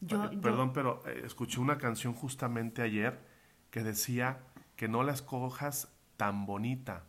Yo, 0.00 0.30
Perdón, 0.42 0.74
pero 0.74 1.02
eh, 1.06 1.22
escuché 1.24 1.60
una 1.60 1.78
canción 1.78 2.12
justamente 2.12 2.82
ayer 2.82 3.20
que 3.70 3.82
decía 3.82 4.40
que 4.76 4.86
no 4.86 5.02
la 5.02 5.12
escojas 5.12 5.88
tan 6.18 6.44
bonita, 6.44 7.04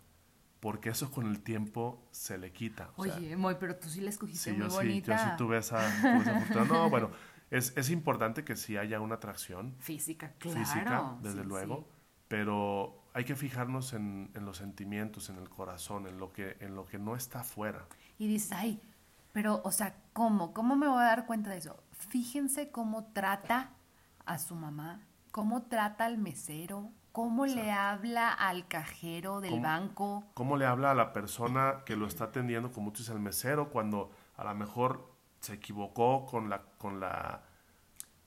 porque 0.62 0.90
eso 0.90 1.12
con 1.12 1.28
el 1.28 1.42
tiempo 1.42 2.08
se 2.12 2.38
le 2.38 2.54
quita. 2.54 2.92
Oye, 2.96 3.36
Moy, 3.36 3.58
pero 3.60 3.76
tú 3.76 3.90
sí 3.90 4.00
la 4.00 4.12
escogiste 4.12 4.54
muy 4.54 4.70
bonita. 4.70 5.18
Sí, 5.18 5.26
yo 5.26 5.32
sí 5.32 5.38
tuve 5.38 5.58
esa, 5.58 5.88
esa 6.22 6.64
No, 6.64 6.90
bueno, 6.90 7.12
es, 7.50 7.76
es, 7.76 7.90
importante 7.90 8.46
que 8.46 8.56
sí 8.56 8.78
haya 8.78 9.02
una 9.02 9.16
atracción. 9.16 9.76
Física, 9.80 10.34
claro. 10.38 10.60
Física, 10.60 11.18
desde 11.22 11.44
luego, 11.44 11.90
pero 12.32 13.04
hay 13.14 13.26
que 13.26 13.36
fijarnos 13.36 13.92
en, 13.92 14.32
en, 14.36 14.46
los 14.46 14.56
sentimientos, 14.56 15.30
en 15.30 15.36
el 15.36 15.50
corazón, 15.50 16.08
en 16.08 16.18
lo 16.18 16.32
que, 16.32 16.56
en 16.62 16.76
lo 16.76 16.86
que 16.86 16.98
no 16.98 17.18
está 17.18 17.42
afuera. 17.42 17.88
Y 18.18 18.30
dices, 18.30 18.54
ay, 18.54 18.82
pero, 19.34 19.60
o 19.66 19.72
sea, 19.74 19.98
¿cómo? 20.14 20.54
¿Cómo 20.54 20.78
me 20.78 20.88
voy 20.88 21.02
a 21.02 21.08
dar 21.08 21.26
cuenta 21.26 21.50
de 21.50 21.58
eso? 21.58 21.84
Fíjense 21.92 22.72
cómo 22.72 23.04
trata 23.12 23.72
a 24.26 24.40
su 24.40 24.56
mamá, 24.56 25.02
cómo 25.32 25.64
trata 25.64 26.06
al 26.06 26.20
mesero, 26.20 26.90
cómo 27.12 27.46
le 27.46 27.70
habla 27.70 28.32
al 28.32 28.66
cajero 28.70 29.42
del 29.42 29.60
banco. 29.60 30.24
Cómo 30.34 30.56
le 30.56 30.66
habla 30.66 30.92
a 30.92 30.96
la 30.96 31.12
persona 31.12 31.84
que 31.86 31.98
lo 31.98 32.08
está 32.08 32.26
atendiendo, 32.26 32.72
como 32.72 32.94
tú 32.94 33.00
dices, 33.00 33.14
el 33.14 33.22
mesero, 33.22 33.72
cuando 33.72 34.10
a 34.38 34.46
lo 34.46 34.56
mejor 34.56 35.12
se 35.42 35.56
equivocó 35.56 36.26
con 36.26 36.50
la, 36.50 36.62
con 36.78 37.02
la 37.02 37.42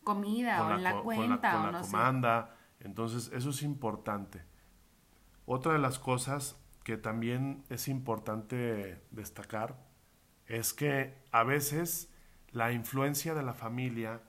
comida 0.03 0.63
o 0.63 0.75
en 0.75 0.83
la 0.83 1.01
cuenta 1.01 1.53
con 1.53 1.73
la, 1.73 1.81
comanda. 1.81 2.51
Entonces, 2.85 3.31
eso 3.35 3.51
es 3.51 3.63
importante. 3.63 4.43
Otra 5.47 5.73
de 5.73 5.79
las 5.79 5.99
cosas 5.99 6.57
que 6.85 6.97
también 6.97 7.65
es 7.71 7.89
importante 7.89 9.03
destacar 9.11 9.77
es 10.47 10.73
que 10.75 11.15
a 11.33 11.43
veces 11.43 12.11
la 12.51 12.73
influencia 12.73 13.35
de 13.35 13.43
la 13.43 13.55
familia 13.55 14.23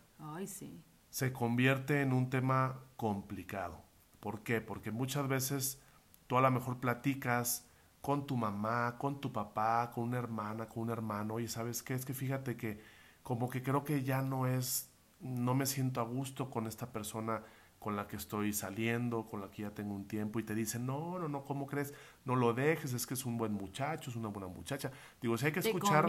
se 1.09 1.31
convierte 1.31 2.01
en 2.01 2.13
un 2.13 2.29
tema 2.29 2.79
complicado. 2.95 3.83
¿Por 4.19 4.41
qué? 4.41 4.61
Porque 4.61 4.91
muchas 4.91 5.27
veces 5.27 5.81
tú 6.27 6.37
a 6.37 6.41
lo 6.41 6.49
mejor 6.49 6.79
platicas 6.79 7.67
con 8.01 8.25
tu 8.25 8.37
mamá, 8.37 8.97
con 8.97 9.19
tu 9.19 9.31
papá, 9.31 9.91
con 9.93 10.05
una 10.05 10.17
hermana, 10.17 10.67
con 10.67 10.83
un 10.83 10.89
hermano, 10.89 11.39
y 11.39 11.47
sabes 11.47 11.83
qué, 11.83 11.93
es 11.93 12.05
que 12.05 12.13
fíjate 12.13 12.55
que 12.55 12.81
como 13.23 13.49
que 13.49 13.63
creo 13.63 13.83
que 13.83 14.03
ya 14.03 14.21
no 14.21 14.47
es, 14.47 14.91
no 15.19 15.55
me 15.55 15.65
siento 15.65 15.99
a 15.99 16.03
gusto 16.03 16.49
con 16.49 16.67
esta 16.67 16.91
persona 16.91 17.43
con 17.85 17.95
la 17.95 18.07
que 18.07 18.15
estoy 18.15 18.51
saliendo, 18.51 19.27
con 19.27 19.41
la 19.41 19.51
que 19.51 19.61
ya 19.61 19.69
tengo 19.69 19.93
un 19.93 20.07
tiempo, 20.07 20.39
y 20.39 20.43
te 20.43 20.55
dicen, 20.55 20.87
no, 20.87 21.19
no, 21.19 21.29
no, 21.29 21.45
¿cómo 21.45 21.67
crees? 21.67 21.93
No 22.23 22.35
lo 22.35 22.51
dejes, 22.55 22.93
es 22.93 23.05
que 23.05 23.13
es 23.13 23.27
un 23.27 23.37
buen 23.37 23.53
muchacho, 23.53 24.09
es 24.09 24.15
una 24.15 24.29
buena 24.29 24.47
muchacha. 24.47 24.91
Digo, 25.21 25.37
si 25.37 25.45
hay 25.45 25.51
que 25.51 25.59
escuchar, 25.59 26.07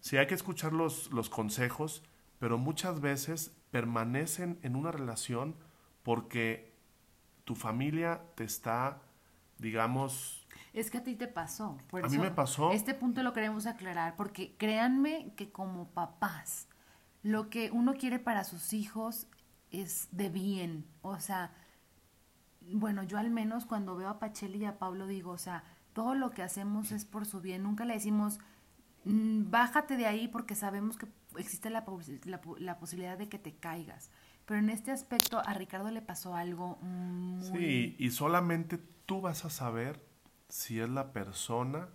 si 0.00 0.18
hay 0.18 0.26
que 0.26 0.34
escuchar 0.34 0.74
los, 0.74 1.10
los 1.10 1.30
consejos, 1.30 2.02
pero 2.38 2.58
muchas 2.58 3.00
veces 3.00 3.56
permanecen 3.70 4.58
en 4.60 4.76
una 4.76 4.92
relación 4.92 5.56
porque 6.02 6.76
tu 7.44 7.54
familia 7.54 8.20
te 8.34 8.44
está, 8.44 9.00
digamos... 9.56 10.46
Es 10.74 10.90
que 10.90 10.98
a 10.98 11.02
ti 11.02 11.14
te 11.14 11.28
pasó. 11.28 11.78
a 11.92 12.08
mí 12.10 12.18
me 12.18 12.30
pasó. 12.30 12.72
Este 12.72 12.92
punto 12.92 13.22
lo 13.22 13.32
queremos 13.32 13.64
aclarar, 13.64 14.16
porque 14.16 14.54
créanme 14.58 15.32
que 15.34 15.50
como 15.50 15.88
papás, 15.92 16.68
lo 17.22 17.48
que 17.48 17.70
uno 17.70 17.94
quiere 17.94 18.18
para 18.18 18.44
sus 18.44 18.74
hijos 18.74 19.28
es 19.70 20.08
de 20.12 20.28
bien. 20.28 20.84
O 21.02 21.18
sea, 21.20 21.52
bueno, 22.60 23.02
yo 23.02 23.18
al 23.18 23.30
menos 23.30 23.66
cuando 23.66 23.96
veo 23.96 24.08
a 24.08 24.18
Pacheli 24.18 24.58
y 24.58 24.64
a 24.64 24.78
Pablo 24.78 25.06
digo, 25.06 25.30
o 25.30 25.38
sea, 25.38 25.64
todo 25.92 26.14
lo 26.14 26.30
que 26.30 26.42
hacemos 26.42 26.92
es 26.92 27.04
por 27.04 27.26
su 27.26 27.40
bien. 27.40 27.62
Nunca 27.62 27.84
le 27.84 27.94
decimos, 27.94 28.38
mm, 29.04 29.50
bájate 29.50 29.96
de 29.96 30.06
ahí 30.06 30.28
porque 30.28 30.54
sabemos 30.54 30.96
que 30.96 31.08
existe 31.36 31.70
la, 31.70 31.84
la, 32.58 32.78
posibilidad 32.78 33.18
de 33.18 33.28
que 33.28 33.38
te 33.38 33.54
caigas. 33.54 34.10
Pero 34.46 34.60
en 34.60 34.70
este 34.70 34.90
aspecto 34.90 35.38
a 35.38 35.54
Ricardo 35.54 35.90
le 35.90 36.02
pasó 36.02 36.34
algo 36.34 36.76
muy... 36.76 37.58
Sí, 37.58 37.96
y 37.98 38.10
solamente 38.10 38.78
tú 39.06 39.20
vas 39.20 39.44
a 39.44 39.50
saber 39.50 40.04
si 40.48 40.80
es 40.80 40.88
la 40.88 41.12
persona 41.12 41.88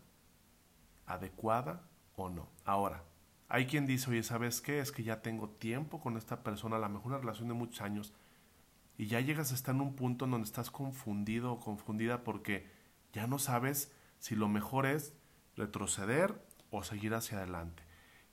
adecuada 1.05 1.83
o 2.15 2.29
no. 2.29 2.49
Ahora, 2.63 3.03
hay 3.47 3.67
quien 3.67 3.85
dice, 3.85 4.09
oye, 4.09 4.23
¿sabes 4.23 4.61
qué? 4.61 4.79
Es 4.79 4.91
que 4.91 5.03
ya 5.03 5.21
tengo 5.21 5.49
tiempo 5.49 5.99
con 5.99 6.17
esta 6.17 6.43
persona, 6.43 6.77
a 6.77 6.79
lo 6.79 6.89
mejor 6.89 7.07
una 7.07 7.17
relación 7.19 7.47
de 7.47 7.53
muchos 7.53 7.81
años, 7.81 8.13
y 8.97 9.07
ya 9.07 9.19
llegas 9.19 9.51
a 9.51 9.55
estar 9.55 9.75
en 9.75 9.81
un 9.81 9.95
punto 9.95 10.25
en 10.25 10.31
donde 10.31 10.45
estás 10.45 10.71
confundido 10.71 11.51
o 11.51 11.59
confundida 11.59 12.23
porque 12.23 12.67
ya 13.13 13.27
no 13.27 13.39
sabes 13.39 13.91
si 14.19 14.35
lo 14.35 14.47
mejor 14.47 14.85
es 14.85 15.13
retroceder 15.55 16.41
o 16.71 16.83
seguir 16.83 17.13
hacia 17.13 17.37
adelante. 17.37 17.83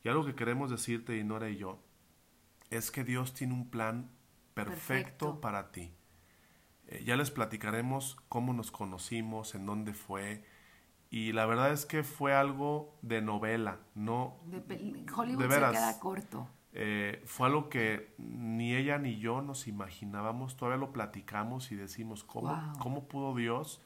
Y 0.04 0.08
algo 0.08 0.24
que 0.24 0.34
queremos 0.34 0.70
decirte, 0.70 1.18
Inora 1.18 1.50
y 1.50 1.56
yo, 1.56 1.82
es 2.70 2.90
que 2.90 3.04
Dios 3.04 3.34
tiene 3.34 3.54
un 3.54 3.70
plan 3.70 4.10
perfecto, 4.54 5.40
para 5.40 5.72
ti. 5.72 5.92
Eh, 6.88 7.04
ya 7.04 7.16
les 7.16 7.30
platicaremos 7.30 8.16
cómo 8.28 8.52
nos 8.52 8.70
conocimos, 8.70 9.54
en 9.54 9.66
dónde 9.66 9.94
fue, 9.94 10.44
y 11.12 11.32
la 11.32 11.44
verdad 11.44 11.72
es 11.72 11.84
que 11.84 12.04
fue 12.04 12.32
algo 12.32 12.96
de 13.02 13.20
novela, 13.20 13.80
no 13.94 14.40
de 14.46 15.04
Hollywood 15.14 15.42
se 15.42 15.48
queda 15.48 16.00
corto. 16.00 16.48
Eh, 16.72 17.22
fue 17.26 17.48
algo 17.48 17.68
que 17.68 18.14
ni 18.16 18.74
ella 18.74 18.96
ni 18.96 19.18
yo 19.18 19.42
nos 19.42 19.68
imaginábamos, 19.68 20.56
todavía 20.56 20.78
lo 20.78 20.90
platicamos 20.90 21.70
y 21.70 21.76
decimos, 21.76 22.24
¿cómo, 22.24 22.72
¿cómo 22.78 23.08
pudo 23.08 23.34
Dios 23.34 23.82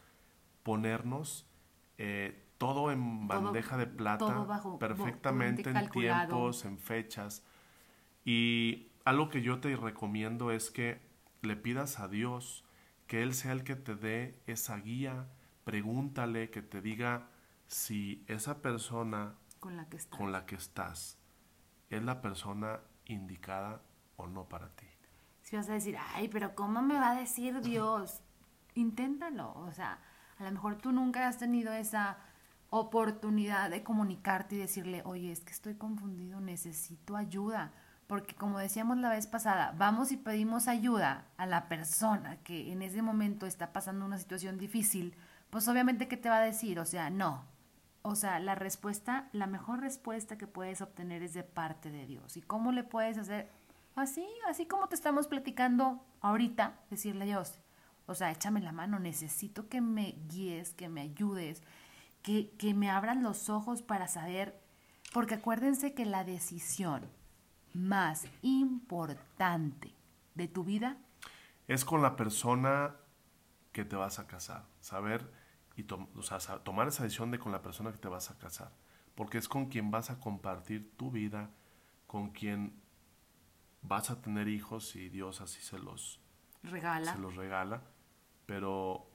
ponernos 0.62 1.50
eh, 1.98 2.46
todo 2.58 2.92
en 2.92 3.26
bandeja 3.26 3.76
de 3.76 3.88
plata, 3.88 4.46
perfectamente 4.78 5.70
en 5.70 5.90
tiempos, 5.90 6.64
en 6.64 6.78
fechas? 6.78 7.42
Y 8.24 8.92
algo 9.04 9.30
que 9.30 9.42
yo 9.42 9.58
te 9.58 9.74
recomiendo 9.74 10.52
es 10.52 10.70
que 10.70 11.00
le 11.42 11.56
pidas 11.56 11.98
a 11.98 12.06
Dios 12.06 12.64
que 13.08 13.24
Él 13.24 13.34
sea 13.34 13.50
el 13.50 13.64
que 13.64 13.74
te 13.74 13.96
dé 13.96 14.40
esa 14.46 14.76
guía, 14.76 15.26
pregúntale 15.66 16.48
que 16.48 16.62
te 16.62 16.80
diga 16.80 17.26
si 17.66 18.24
esa 18.28 18.62
persona 18.62 19.34
con 19.58 19.76
la 19.76 19.88
que 19.88 19.96
estás, 19.96 20.16
con 20.16 20.30
la 20.30 20.46
que 20.46 20.54
estás 20.54 21.18
es 21.90 22.02
la 22.04 22.22
persona 22.22 22.78
indicada 23.06 23.82
o 24.14 24.28
no 24.28 24.48
para 24.48 24.68
ti. 24.76 24.86
Si 25.42 25.56
vas 25.56 25.68
a 25.68 25.72
decir, 25.72 25.96
ay, 26.14 26.28
pero 26.28 26.54
¿cómo 26.54 26.82
me 26.82 26.94
va 26.94 27.10
a 27.10 27.16
decir 27.16 27.60
Dios? 27.62 28.20
Inténtalo. 28.74 29.54
O 29.54 29.72
sea, 29.72 29.98
a 30.38 30.44
lo 30.44 30.52
mejor 30.52 30.76
tú 30.76 30.92
nunca 30.92 31.26
has 31.26 31.38
tenido 31.38 31.72
esa 31.72 32.18
oportunidad 32.70 33.68
de 33.68 33.82
comunicarte 33.82 34.54
y 34.54 34.58
decirle, 34.58 35.02
oye, 35.04 35.32
es 35.32 35.40
que 35.40 35.52
estoy 35.52 35.74
confundido, 35.74 36.40
necesito 36.40 37.16
ayuda. 37.16 37.72
Porque 38.06 38.36
como 38.36 38.60
decíamos 38.60 38.98
la 38.98 39.10
vez 39.10 39.26
pasada, 39.26 39.74
vamos 39.76 40.12
y 40.12 40.16
pedimos 40.16 40.68
ayuda 40.68 41.26
a 41.36 41.46
la 41.46 41.68
persona 41.68 42.36
que 42.44 42.70
en 42.70 42.82
ese 42.82 43.02
momento 43.02 43.46
está 43.46 43.72
pasando 43.72 44.04
una 44.04 44.18
situación 44.18 44.58
difícil 44.58 45.16
pues 45.50 45.68
obviamente, 45.68 46.08
¿qué 46.08 46.16
te 46.16 46.28
va 46.28 46.38
a 46.38 46.44
decir? 46.44 46.78
O 46.78 46.84
sea, 46.84 47.10
no. 47.10 47.44
O 48.02 48.14
sea, 48.14 48.38
la 48.38 48.54
respuesta, 48.54 49.28
la 49.32 49.46
mejor 49.46 49.80
respuesta 49.80 50.38
que 50.38 50.46
puedes 50.46 50.80
obtener 50.80 51.22
es 51.22 51.34
de 51.34 51.42
parte 51.42 51.90
de 51.90 52.06
Dios. 52.06 52.36
¿Y 52.36 52.42
cómo 52.42 52.72
le 52.72 52.84
puedes 52.84 53.18
hacer? 53.18 53.50
Así, 53.96 54.26
así 54.48 54.66
como 54.66 54.88
te 54.88 54.94
estamos 54.94 55.26
platicando 55.26 56.04
ahorita, 56.20 56.78
decirle 56.90 57.24
a 57.24 57.26
Dios, 57.26 57.58
o 58.06 58.14
sea, 58.14 58.30
échame 58.30 58.60
la 58.60 58.72
mano, 58.72 58.98
necesito 58.98 59.68
que 59.68 59.80
me 59.80 60.16
guíes, 60.28 60.74
que 60.74 60.88
me 60.88 61.00
ayudes, 61.00 61.62
que, 62.22 62.50
que 62.58 62.74
me 62.74 62.90
abran 62.90 63.22
los 63.22 63.48
ojos 63.48 63.82
para 63.82 64.06
saber, 64.06 64.60
porque 65.12 65.34
acuérdense 65.34 65.94
que 65.94 66.04
la 66.04 66.24
decisión 66.24 67.08
más 67.72 68.26
importante 68.42 69.94
de 70.34 70.46
tu 70.46 70.62
vida 70.62 70.98
es 71.68 71.84
con 71.84 72.02
la 72.02 72.16
persona 72.16 72.94
que 73.76 73.84
te 73.84 73.94
vas 73.94 74.18
a 74.18 74.26
casar, 74.26 74.64
saber 74.80 75.30
y 75.76 75.82
tomar 75.82 76.88
esa 76.88 77.02
decisión 77.02 77.30
de 77.30 77.38
con 77.38 77.52
la 77.52 77.60
persona 77.60 77.92
que 77.92 77.98
te 77.98 78.08
vas 78.08 78.30
a 78.30 78.38
casar, 78.38 78.72
porque 79.14 79.36
es 79.36 79.48
con 79.48 79.66
quien 79.66 79.90
vas 79.90 80.08
a 80.08 80.18
compartir 80.18 80.96
tu 80.96 81.10
vida, 81.10 81.50
con 82.06 82.30
quien 82.30 82.80
vas 83.82 84.08
a 84.08 84.22
tener 84.22 84.48
hijos 84.48 84.96
y 84.96 85.10
Dios 85.10 85.42
así 85.42 85.60
se 85.60 85.78
los 85.78 86.18
regala. 86.62 87.12
Se 87.12 87.18
los 87.18 87.36
regala, 87.36 87.82
pero 88.46 89.06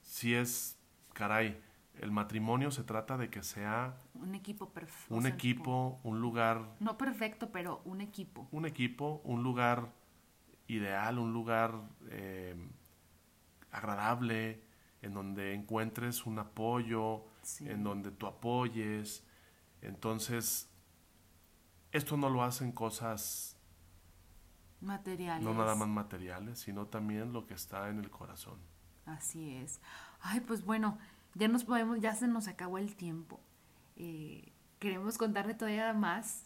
si 0.00 0.36
es, 0.36 0.78
caray, 1.12 1.60
el 1.98 2.12
matrimonio 2.12 2.70
se 2.70 2.84
trata 2.84 3.16
de 3.16 3.30
que 3.30 3.42
sea 3.42 3.96
Un 4.14 4.36
equipo 4.36 4.70
perfecto. 4.70 5.12
un 5.12 5.26
equipo, 5.26 5.98
un 6.04 6.20
lugar, 6.20 6.76
No 6.78 6.96
perfecto, 6.96 7.50
pero 7.50 7.82
un 7.84 8.00
equipo. 8.00 8.46
un 8.52 8.64
equipo, 8.64 9.20
un 9.24 9.42
lugar 9.42 9.90
ideal, 10.68 11.18
un 11.18 11.32
lugar 11.32 11.74
eh, 12.10 12.54
agradable, 13.74 14.62
en 15.02 15.12
donde 15.14 15.52
encuentres 15.54 16.24
un 16.26 16.38
apoyo, 16.38 17.24
Sí. 17.42 17.68
en 17.68 17.84
donde 17.84 18.10
tú 18.10 18.26
apoyes. 18.26 19.22
Entonces, 19.82 20.70
esto 21.92 22.16
no 22.16 22.30
lo 22.30 22.42
hacen 22.42 22.72
cosas 22.72 23.58
Materiales. 24.80 25.44
no 25.44 25.54
nada 25.54 25.74
más 25.74 25.88
materiales, 25.88 26.58
sino 26.58 26.86
también 26.86 27.32
lo 27.32 27.46
que 27.46 27.54
está 27.54 27.88
en 27.88 27.98
el 27.98 28.10
corazón. 28.10 28.58
Así 29.06 29.56
es. 29.56 29.80
Ay, 30.20 30.40
pues 30.40 30.64
bueno, 30.64 30.98
ya 31.34 31.48
nos 31.48 31.64
podemos, 31.64 32.00
ya 32.00 32.14
se 32.14 32.26
nos 32.28 32.48
acabó 32.48 32.78
el 32.78 32.94
tiempo. 32.96 33.40
Eh, 33.96 34.52
queremos 34.78 35.18
contarle 35.18 35.54
todavía 35.54 35.92
más. 35.92 36.44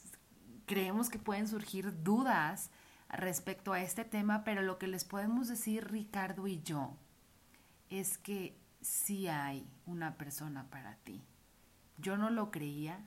Creemos 0.67 1.09
que 1.11 1.19
pueden 1.19 1.47
surgir 1.49 2.03
dudas 2.03 2.71
respecto 3.09 3.73
a 3.73 3.81
este 3.83 4.05
tema, 4.05 4.45
pero 4.45 4.63
lo 4.63 4.79
que 4.79 4.87
les 4.87 5.05
podemos 5.05 5.49
decir 5.49 5.89
Ricardo 5.91 6.47
y 6.47 6.61
yo 6.63 6.97
es 7.91 8.19
que 8.19 8.59
sí 8.81 9.29
hay 9.29 9.69
una 9.87 10.17
persona 10.17 10.69
para 10.71 10.97
ti. 10.97 11.23
Yo 11.97 12.17
no 12.17 12.31
lo 12.31 12.51
creía, 12.51 12.99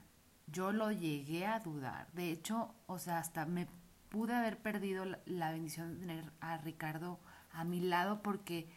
yo 0.47 0.71
lo 0.71 0.91
llegué 0.91 1.45
a 1.45 1.59
dudar. 1.59 2.11
De 2.13 2.31
hecho, 2.31 2.73
o 2.87 2.99
sea, 2.99 3.19
hasta 3.19 3.45
me 3.45 3.67
pude 4.09 4.35
haber 4.35 4.57
perdido 4.57 5.05
la, 5.25 5.51
bendición 5.51 5.93
de 5.93 5.99
tener 6.01 6.33
a 6.41 6.57
Ricardo 6.57 7.19
a 7.51 7.63
mi 7.63 7.79
lado 7.79 8.21
porque 8.21 8.67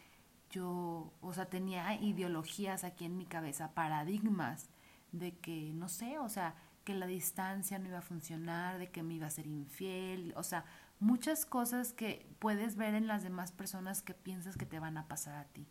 yo, 0.51 1.13
o 1.21 1.33
sea, 1.33 1.47
tenía 1.47 2.01
ideologías 2.01 2.85
aquí 2.85 3.05
en 3.05 3.17
mi 3.17 3.27
cabeza, 3.27 3.75
paradigmas 3.75 4.71
de 5.11 5.37
que, 5.39 5.73
no 5.75 5.89
sé, 5.89 6.19
o 6.19 6.29
sea, 6.29 6.55
que 6.85 6.95
la 6.95 7.07
distancia 7.07 7.79
no 7.79 7.89
iba 7.89 7.99
a 7.99 8.03
funcionar, 8.03 8.79
de 8.79 8.91
que 8.91 9.03
me 9.03 9.15
iba 9.15 9.27
a 9.27 9.31
ser 9.31 9.47
infiel, 9.47 10.33
o 10.37 10.45
sea, 10.45 10.65
muchas 11.01 11.47
cosas 11.47 11.93
que 11.93 12.29
puedes 12.39 12.77
ver 12.77 12.95
en 12.95 13.09
las 13.09 13.25
demás 13.25 13.51
personas 13.51 14.03
que 14.03 14.15
piensas 14.15 14.57
que 14.57 14.67
te 14.67 14.79
van 14.79 14.97
a 14.97 15.09
pasar 15.09 15.35
a 15.35 15.45
ti. 15.45 15.67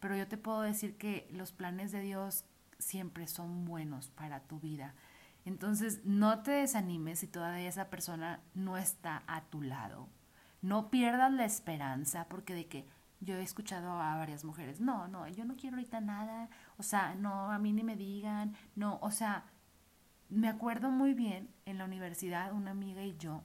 Pero 0.00 0.16
yo 0.16 0.28
te 0.28 0.36
puedo 0.36 0.60
decir 0.62 0.96
que 0.96 1.28
los 1.30 1.52
planes 1.52 1.92
de 1.92 2.00
Dios 2.00 2.44
siempre 2.78 3.26
son 3.26 3.64
buenos 3.64 4.08
para 4.10 4.40
tu 4.40 4.60
vida. 4.60 4.94
Entonces, 5.44 6.04
no 6.04 6.42
te 6.42 6.50
desanimes 6.50 7.20
si 7.20 7.28
todavía 7.28 7.68
esa 7.68 7.88
persona 7.88 8.40
no 8.54 8.76
está 8.76 9.22
a 9.26 9.42
tu 9.44 9.62
lado. 9.62 10.08
No 10.60 10.90
pierdas 10.90 11.32
la 11.32 11.44
esperanza 11.44 12.26
porque 12.28 12.54
de 12.54 12.66
que 12.66 12.86
yo 13.20 13.36
he 13.36 13.42
escuchado 13.42 13.90
a 14.00 14.16
varias 14.16 14.44
mujeres, 14.44 14.80
no, 14.80 15.08
no, 15.08 15.26
yo 15.28 15.44
no 15.44 15.56
quiero 15.56 15.76
ahorita 15.76 16.00
nada, 16.00 16.50
o 16.76 16.82
sea, 16.82 17.14
no, 17.14 17.50
a 17.50 17.58
mí 17.58 17.72
ni 17.72 17.82
me 17.82 17.96
digan, 17.96 18.54
no, 18.74 18.98
o 19.00 19.10
sea, 19.10 19.44
me 20.28 20.48
acuerdo 20.48 20.90
muy 20.90 21.14
bien 21.14 21.48
en 21.64 21.78
la 21.78 21.84
universidad 21.84 22.52
una 22.52 22.72
amiga 22.72 23.02
y 23.02 23.16
yo 23.16 23.42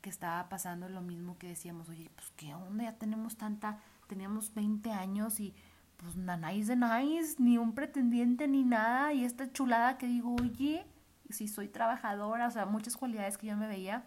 que 0.00 0.10
estaba 0.10 0.48
pasando 0.48 0.88
lo 0.88 1.00
mismo 1.00 1.38
que 1.38 1.48
decíamos, 1.48 1.88
oye, 1.88 2.10
pues 2.14 2.30
qué 2.36 2.54
onda, 2.54 2.84
ya 2.84 2.98
tenemos 2.98 3.36
tanta, 3.36 3.78
teníamos 4.08 4.52
20 4.54 4.90
años 4.90 5.38
y 5.38 5.54
pues 5.98 6.16
nanáis 6.16 6.66
de 6.66 6.76
nice, 6.76 7.36
ni 7.38 7.58
un 7.58 7.74
pretendiente 7.74 8.48
ni 8.48 8.64
nada, 8.64 9.12
y 9.12 9.24
esta 9.24 9.52
chulada 9.52 9.98
que 9.98 10.06
digo, 10.06 10.34
oye, 10.40 10.86
si 11.28 11.48
soy 11.48 11.68
trabajadora, 11.68 12.46
o 12.46 12.50
sea, 12.50 12.66
muchas 12.66 12.96
cualidades 12.96 13.36
que 13.36 13.48
yo 13.48 13.56
me 13.56 13.66
veía, 13.66 14.06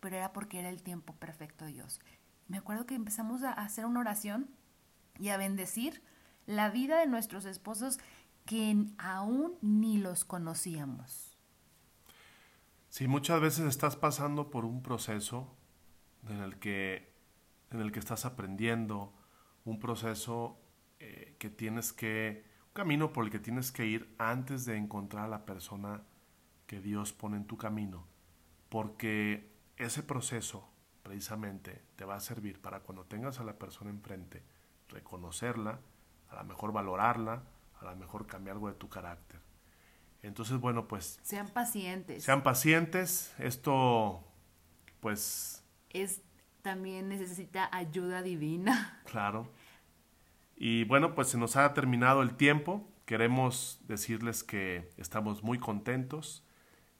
pero 0.00 0.16
era 0.16 0.32
porque 0.32 0.60
era 0.60 0.68
el 0.68 0.82
tiempo 0.82 1.14
perfecto 1.14 1.64
de 1.64 1.72
Dios. 1.72 2.00
Me 2.46 2.58
acuerdo 2.58 2.84
que 2.86 2.94
empezamos 2.94 3.42
a 3.42 3.52
hacer 3.52 3.86
una 3.86 4.00
oración 4.00 4.50
y 5.18 5.30
a 5.30 5.38
bendecir 5.38 6.02
la 6.46 6.68
vida 6.70 6.98
de 6.98 7.06
nuestros 7.06 7.46
esposos 7.46 7.98
que 8.44 8.86
aún 8.98 9.54
ni 9.62 9.96
los 9.96 10.26
conocíamos. 10.26 11.38
Si 12.90 13.08
muchas 13.08 13.40
veces 13.40 13.64
estás 13.64 13.96
pasando 13.96 14.50
por 14.50 14.66
un 14.66 14.82
proceso 14.82 15.56
en 16.28 16.40
el 16.40 16.58
que, 16.58 17.12
en 17.70 17.80
el 17.80 17.90
que 17.90 17.98
estás 17.98 18.26
aprendiendo, 18.26 19.12
un 19.64 19.78
proceso 19.78 20.60
eh, 21.00 21.36
que 21.38 21.50
tienes 21.50 21.92
que, 21.92 22.44
un 22.66 22.72
camino 22.72 23.12
por 23.12 23.24
el 23.24 23.30
que 23.30 23.38
tienes 23.38 23.72
que 23.72 23.86
ir 23.86 24.14
antes 24.18 24.64
de 24.64 24.76
encontrar 24.76 25.24
a 25.24 25.28
la 25.28 25.44
persona 25.44 26.02
que 26.66 26.80
Dios 26.80 27.12
pone 27.12 27.36
en 27.36 27.46
tu 27.46 27.56
camino, 27.56 28.06
porque 28.68 29.52
ese 29.76 30.02
proceso 30.02 30.70
precisamente 31.02 31.82
te 31.96 32.04
va 32.04 32.16
a 32.16 32.20
servir 32.20 32.60
para 32.60 32.80
cuando 32.80 33.04
tengas 33.04 33.38
a 33.38 33.44
la 33.44 33.58
persona 33.58 33.90
enfrente, 33.90 34.42
reconocerla, 34.88 35.80
a 36.28 36.36
lo 36.36 36.44
mejor 36.44 36.72
valorarla, 36.72 37.44
a 37.80 37.84
lo 37.84 37.96
mejor 37.96 38.26
cambiar 38.26 38.56
algo 38.56 38.68
de 38.68 38.74
tu 38.74 38.88
carácter. 38.88 39.40
Entonces, 40.22 40.58
bueno, 40.58 40.88
pues 40.88 41.20
Sean 41.22 41.48
pacientes. 41.48 42.24
sean 42.24 42.42
pacientes. 42.42 43.34
Esto, 43.38 44.24
pues, 45.00 45.62
Es 45.90 46.22
también 46.64 47.10
necesita 47.10 47.68
ayuda 47.70 48.22
divina. 48.22 49.00
claro. 49.04 49.52
Y 50.56 50.84
bueno, 50.84 51.14
pues 51.14 51.28
se 51.28 51.36
nos 51.38 51.56
ha 51.56 51.74
terminado 51.74 52.22
el 52.22 52.36
tiempo. 52.36 52.88
Queremos 53.04 53.80
decirles 53.86 54.42
que 54.42 54.90
estamos 54.96 55.42
muy 55.42 55.58
contentos. 55.58 56.42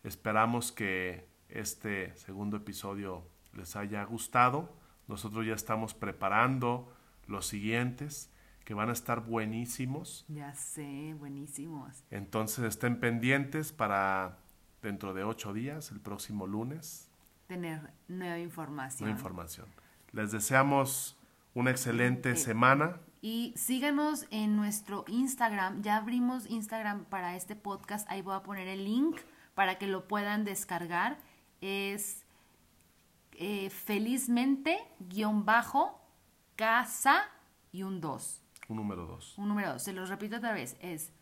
Esperamos 0.03 0.71
que 0.71 1.27
este 1.49 2.15
segundo 2.15 2.59
episodio 2.59 3.27
les 3.55 3.75
haya 3.75 4.05
gustado. 4.05 4.77
Nosotros 5.09 5.47
ya 5.47 5.55
estamos 5.55 5.95
preparando 5.95 6.93
los 7.27 7.47
siguientes 7.47 8.31
que 8.65 8.75
van 8.75 8.91
a 8.91 8.93
estar 8.93 9.21
buenísimos. 9.25 10.27
Ya 10.29 10.53
sé, 10.55 11.15
buenísimos. 11.19 12.05
Entonces 12.11 12.65
estén 12.67 13.01
pendientes 13.01 13.73
para 13.73 14.41
dentro 14.83 15.15
de 15.15 15.25
ocho 15.25 15.55
días, 15.55 15.91
el 15.91 16.01
próximo 16.01 16.47
lunes, 16.47 17.11
Tener 17.47 17.93
nueva 18.09 18.39
información. 18.39 19.09
nueva 19.09 19.19
información. 19.19 19.67
Les 20.13 20.33
deseamos 20.33 21.17
una 21.55 21.71
excelente 21.71 22.31
Excelente. 22.31 22.45
semana. 22.45 23.01
Y 23.21 23.55
síganos 23.57 24.27
en 24.31 24.57
nuestro 24.57 25.05
Instagram. 25.09 25.83
Ya 25.83 25.97
abrimos 25.97 26.49
Instagram 26.49 27.05
para 27.07 27.37
este 27.37 27.57
podcast. 27.57 28.09
Ahí 28.11 28.23
voy 28.23 28.35
a 28.35 28.43
poner 28.43 28.69
el 28.69 28.85
link 28.85 29.19
para 29.55 29.79
que 29.79 29.87
lo 29.87 30.07
puedan 30.09 30.45
descargar. 30.45 31.19
Es 31.61 32.25
eh, 33.33 33.71
felizmente 33.71 34.79
guion 35.01 35.45
bajo 35.45 36.01
casa 36.57 37.25
y 37.73 37.83
un 37.83 38.01
2. 38.01 38.43
Un 38.69 38.77
número 38.77 39.07
dos. 39.07 39.37
Un 39.37 39.49
número 39.49 39.73
2. 39.73 39.83
Se 39.83 39.93
los 39.93 40.09
repito 40.09 40.37
otra 40.37 40.53
vez. 40.53 40.77
Es 40.81 41.13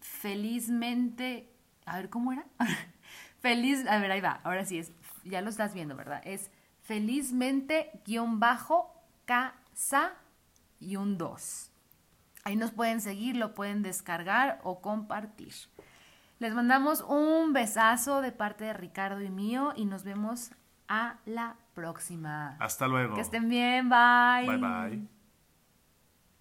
felizmente... 0.00 1.50
A 1.86 1.96
ver, 1.96 2.10
¿cómo 2.10 2.32
era? 2.32 2.44
Feliz... 3.40 3.86
A 3.86 3.98
ver, 3.98 4.10
ahí 4.10 4.20
va. 4.20 4.40
Ahora 4.44 4.64
sí 4.64 4.78
es... 4.78 4.92
Ya 5.24 5.40
lo 5.40 5.50
estás 5.50 5.74
viendo, 5.74 5.96
¿verdad? 5.96 6.22
Es 6.24 6.50
felizmente 6.82 7.90
guion 8.04 8.40
bajo 8.40 8.94
casa 9.24 10.12
y 10.78 10.96
un 10.96 11.18
2. 11.18 11.70
Ahí 12.44 12.56
nos 12.56 12.72
pueden 12.72 13.00
seguir, 13.00 13.36
lo 13.36 13.54
pueden 13.54 13.82
descargar 13.82 14.60
o 14.62 14.80
compartir. 14.82 15.54
Les 16.38 16.52
mandamos 16.52 17.00
un 17.00 17.52
besazo 17.52 18.20
de 18.20 18.32
parte 18.32 18.64
de 18.64 18.74
Ricardo 18.74 19.22
y 19.22 19.30
mío 19.30 19.72
y 19.76 19.86
nos 19.86 20.04
vemos 20.04 20.50
a 20.88 21.16
la 21.24 21.56
próxima. 21.74 22.56
Hasta 22.60 22.86
luego. 22.86 23.14
Que 23.14 23.22
estén 23.22 23.48
bien, 23.48 23.88
bye. 23.88 24.46
Bye 24.46 24.58
bye. 24.58 25.13